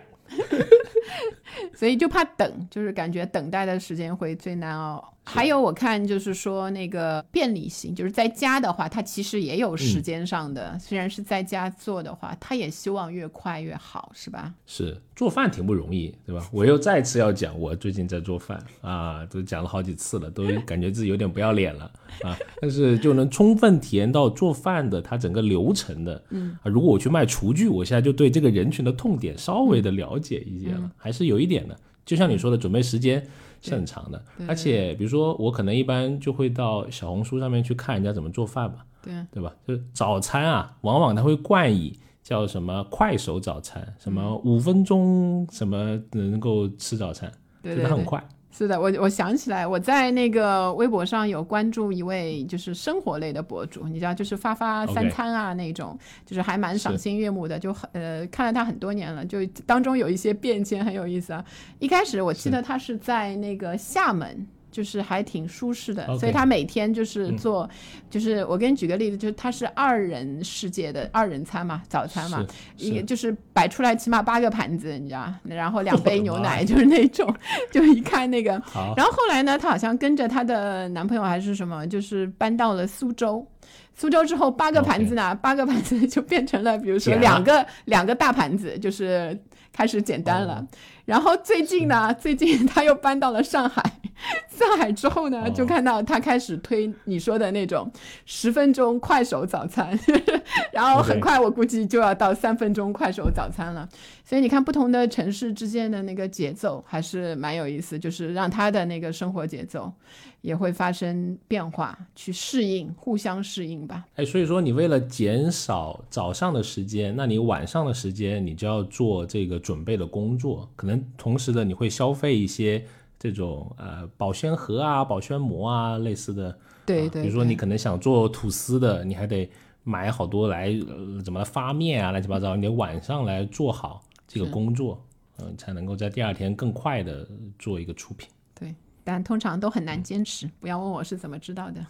[1.76, 5.14] 所以就怕等，就是感觉等待的时间会最难熬。
[5.32, 14.52] 还有我看就是说那个便利性，就是在家的话，它其实也有时间上的，虽然是在家做的话，他也希望越快越好，是吧？
[14.66, 16.46] 是做饭挺不容易，对吧？
[16.52, 21.84] 我又再次要讲，我最近在做饭啊，都讲了好几次了，都感觉自己有点不要脸了
[22.22, 22.36] 啊。
[22.60, 31.78] 但是就能充分体验到做饭的它整个流程的，嗯啊，如果我去卖厨具，我现在就对这个人群的痛点稍微的了解一些了，还是有一点的。
[32.04, 33.28] 就像你说的，准备时间是
[33.68, 39.52] 很长的，而且比如说我可能一般就会到小红书上面去看人家怎么做饭吧，对，对吧？
[39.66, 47.30] 就是早餐啊，往往他会冠以叫什么快手早餐，什么五分钟什么能够吃早餐，
[47.62, 48.22] 对它很快。
[48.60, 61.42] 是的，我我想起来，我在那个微博上有关注一位就是生活类的博主，你知道，就是发发三餐啊那种就是还蛮赏心悦目的，就很呃看了他很多年了，就当中有一些变迁很有意思啊。
[61.78, 64.46] 一开始我记得他是在那个厦门。
[64.70, 67.68] 就是还挺舒适的所以他每天就是做，
[68.08, 72.38] 就是我给你举个例子，就是他是二人世界的二人餐嘛，早餐嘛，
[72.76, 77.34] 是一个就是摆出来起码八个盘子，你知道，然后两杯牛奶， 就是那种，
[77.70, 78.50] 就一看那个，
[78.96, 83.46] 然后后来呢，她好像跟着她的男朋友还是什么，就是搬到了苏州。
[83.94, 89.38] 苏州之后，八个盘子呢八个盘子就变成了，比如说两个两个大盘子，就是
[89.72, 90.54] 开始简单了。
[90.54, 90.66] 哦。
[91.04, 93.82] 然后最近呢，最近她又搬到了上海。
[94.50, 97.90] 上海之后呢，哦就看到他开始推你说的那种
[98.26, 99.98] 十分钟快手早餐，
[100.72, 103.88] 然后很快我估计就要到三分钟快手早餐了。
[104.24, 109.92] 所以你看，不同的城市之间的那个节奏还是蛮有意思，就是让他的那个生活节奏
[110.40, 114.04] 也会发生变化，去适应，互相适应吧。
[114.14, 122.84] 哎，所以说你为了减少早上的时间，那你晚上的时间你就要做这个准备的工作，可能同时的你会消费一些
[123.20, 126.58] 这种呃保鲜盒啊、保鲜膜啊类似的。
[126.86, 129.48] 对对，啊比如说你可能想做吐司的，你还得
[129.84, 135.00] 买好多来、呃、怎么发面啊，乱七八糟，你得晚上来做好这个工作，
[135.38, 138.28] 嗯、才能够在第二天更快的做一个出品。
[138.58, 140.50] 对，但通常都很难坚持。
[140.58, 141.86] 不要问我是怎么知道的。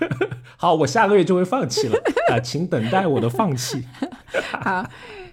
[0.56, 1.96] 好，我下个月就会放弃了
[2.30, 3.84] 啊，请等待我的放弃。
[4.62, 4.84] 好，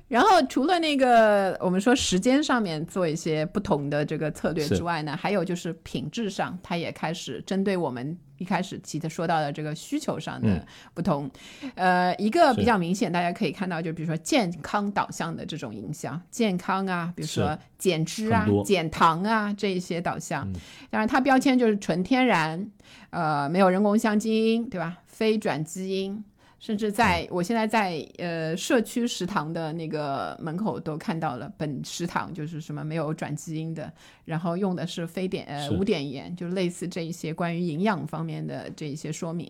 [0.07, 11.29] 然后除了那个我们说时间上面做一些不同的这个策略之外呢，还有就是品质上，它也开始针对我们一开始提的说到的这个需求上的嗯不同。
[11.75, 20.47] 呃，一个比较明显，大家可以看到，就比如说健康导向的这种影响，健康啊，比如说减脂啊减糖啊这一些导向。
[20.47, 20.53] 嗯
[20.89, 22.71] 当然，它标签就是纯天然，
[23.09, 24.99] 呃，没有人工香精，对吧？
[25.05, 26.23] 非转基因。
[26.59, 33.91] 甚至在嗯我现在在呃社区食堂的那个门口都看到了，本食堂就是什么没有转基因的，
[34.25, 39.49] 然后用的是非碘呃是无碘盐，就类似这一些关于营养方面的这一些说明。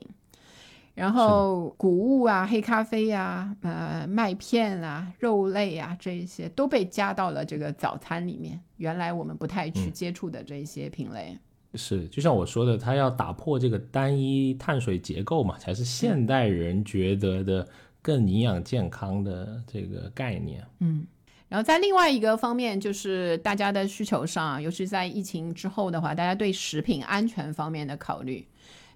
[0.94, 8.60] 然后谷物啊、黑咖啡啊、呃麦片啊、肉类啊这一些都被加到了这个早餐里面。
[8.78, 11.38] 原来我们不太去接触的这些品类。
[11.78, 17.68] 是，就像我说的，它要打破这个单一碳水结构嘛，才是现代人觉得的
[18.02, 20.66] 更营养健康的这个概念。
[20.80, 21.06] 嗯，
[21.48, 28.46] 然后在另外一个方面，就是大家的需求上，尤其在疫情之后的话，大家对食品安全方面的考虑。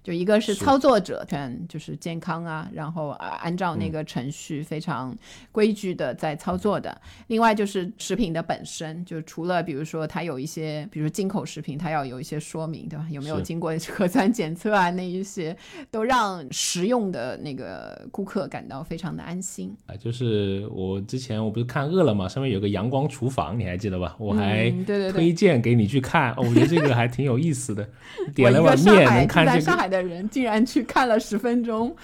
[0.02, 5.16] 就一个是操作者全就是健康啊，然后啊按照那个程序非常
[5.52, 7.00] 规矩的在操作的。
[7.28, 13.06] 另外就是食品的本身，就除了比如说它有一些，比如进口食品，它要有一些说明，对吧？
[13.10, 14.90] 有没有经过核酸检测啊？
[14.90, 15.56] 那一些
[15.90, 19.94] 都让食用的那个顾客感到非常的安心啊。
[19.94, 24.16] 就是我之前我不是看饿了么上面有个阳光厨房，你还记得吧？
[24.18, 24.68] 我还
[25.12, 27.88] 推荐给你去看，我觉得这个还挺有意思的。
[28.34, 29.91] 点了碗面能看这个。
[29.92, 31.94] 的人竟然去看了十分钟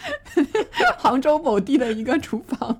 [0.98, 2.78] 杭州某地的一个厨房，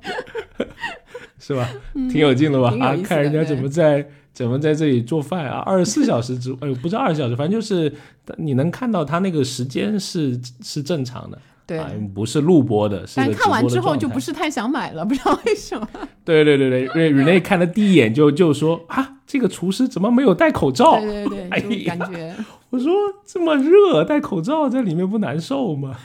[1.41, 1.69] 是吧？
[1.95, 2.69] 挺有劲的吧？
[2.81, 7.93] 啊，看人家怎么在怎么在这里做饭啊，二十四小时之，哎呦，不是二十四小时，反正就是
[8.37, 11.39] 你能看到他那个时间是是正常的。
[11.67, 11.79] 对，
[12.15, 15.87] 不是录播的，但看完之后就不是太想买了，不知道为什么。
[16.25, 20.99] 对对对对瑞瑞内看的第一眼就就说啊，这个厨师怎么没有戴口罩？
[21.01, 22.35] 对对对， 哎感觉
[22.71, 22.93] 我说
[23.25, 25.99] 这么热，戴口罩在里面不难受吗？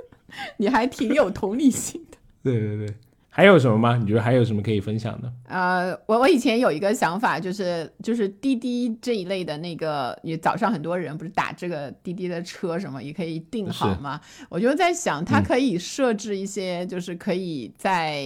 [0.58, 2.18] 你还挺有同理心的。
[2.42, 2.94] 对 对对。
[3.36, 3.98] 还有什么吗？
[3.98, 5.30] 你觉得还有什么可以分享的？
[5.44, 14.18] 呃，我我以前有一个想法，就是就是滴滴这一类的那个，你早上很多人不是打这个滴滴的车什么，也可以订好嘛？
[14.48, 18.22] 我就在想，它可以设置一些，就是可以在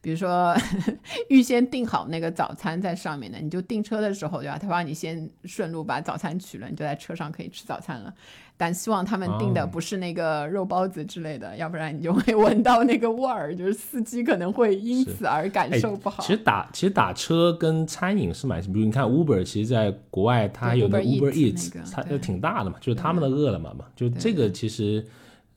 [0.00, 0.52] 比如说
[1.30, 4.58] 预先订好那个早餐在上面的，你就订车的时候对吧？
[4.58, 8.12] 他帮你先顺路把早餐取了，你就在车上可以吃早餐了。
[8.60, 16.22] 但希望他们订的不是那个肉包子之类的，要不然你就会 闻到那个味儿，就是司机可能会因此而感受不好。
[16.24, 25.06] 其实打其实打车跟餐饮是蛮，比如你看 Uber，其实在国外它有个 Uber Eats，它就挺大的嘛，就是他们的饿了么嘛，就这个其实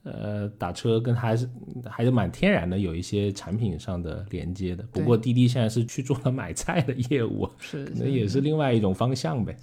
[0.04, 1.50] 呃打车跟还是
[1.84, 4.84] 还是蛮天然的，有一些产品上的连接的。
[4.92, 9.56] 不过滴滴现在是去做了买菜的业务，是那也是另外一种方向呗。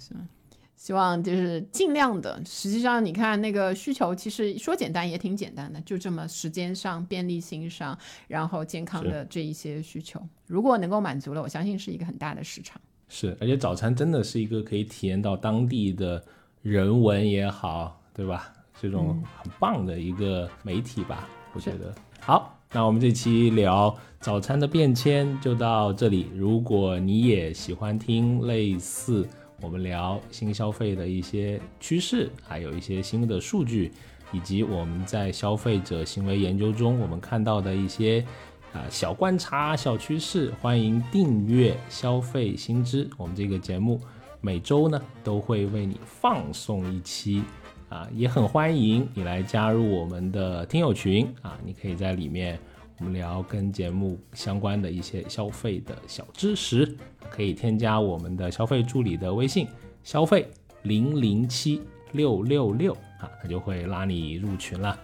[0.80, 2.40] 希望就是尽量的。
[2.46, 12.80] 实际上，你看那个需求，其实说简单也挺简单的，就这么时间上、便利性上，然后健康的这一些需求，如果能够满足了，我相信是一个很大的市场。
[13.08, 16.24] 是，而且早餐真的是一个可以体验到当地的
[16.62, 18.50] 人文也好，对吧？
[18.80, 21.94] 这种很棒的一个媒体吧，我觉得。
[22.20, 26.30] 好，那我们这期聊早餐的变迁就到这里。
[26.34, 29.28] 如果你也喜欢听类似。
[29.60, 33.92] 我们聊新消费的一些趋势，还有一些新的数据，
[34.32, 38.24] 以及我们在消费者行为研究中我们看到的一些
[38.72, 40.52] 啊小观察、小趋势。
[40.60, 44.00] 欢迎订阅消费新知，我们这个节目
[44.40, 47.42] 每周呢都会为你放送一期
[47.88, 52.58] 啊，也很欢迎你来加入我们的听友群啊，你可以在里面。
[53.00, 56.94] 我们聊跟节目相关的一些消费的小知识，
[57.30, 59.66] 可以添加我们的消费助理的微信，
[60.04, 60.46] 消费
[60.82, 61.80] 零零七
[62.12, 64.98] 六六六啊，他就会拉你入群了。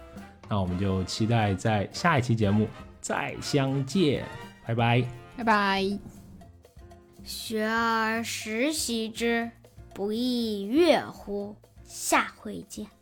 [0.47, 2.67] 那我们就期待在下一期节目
[3.01, 4.23] 再相见，
[4.65, 5.03] 拜拜，
[5.37, 5.99] 拜拜。
[7.23, 9.49] 学而时习之，
[9.95, 11.55] 不亦说乎？
[11.83, 12.96] 下回见。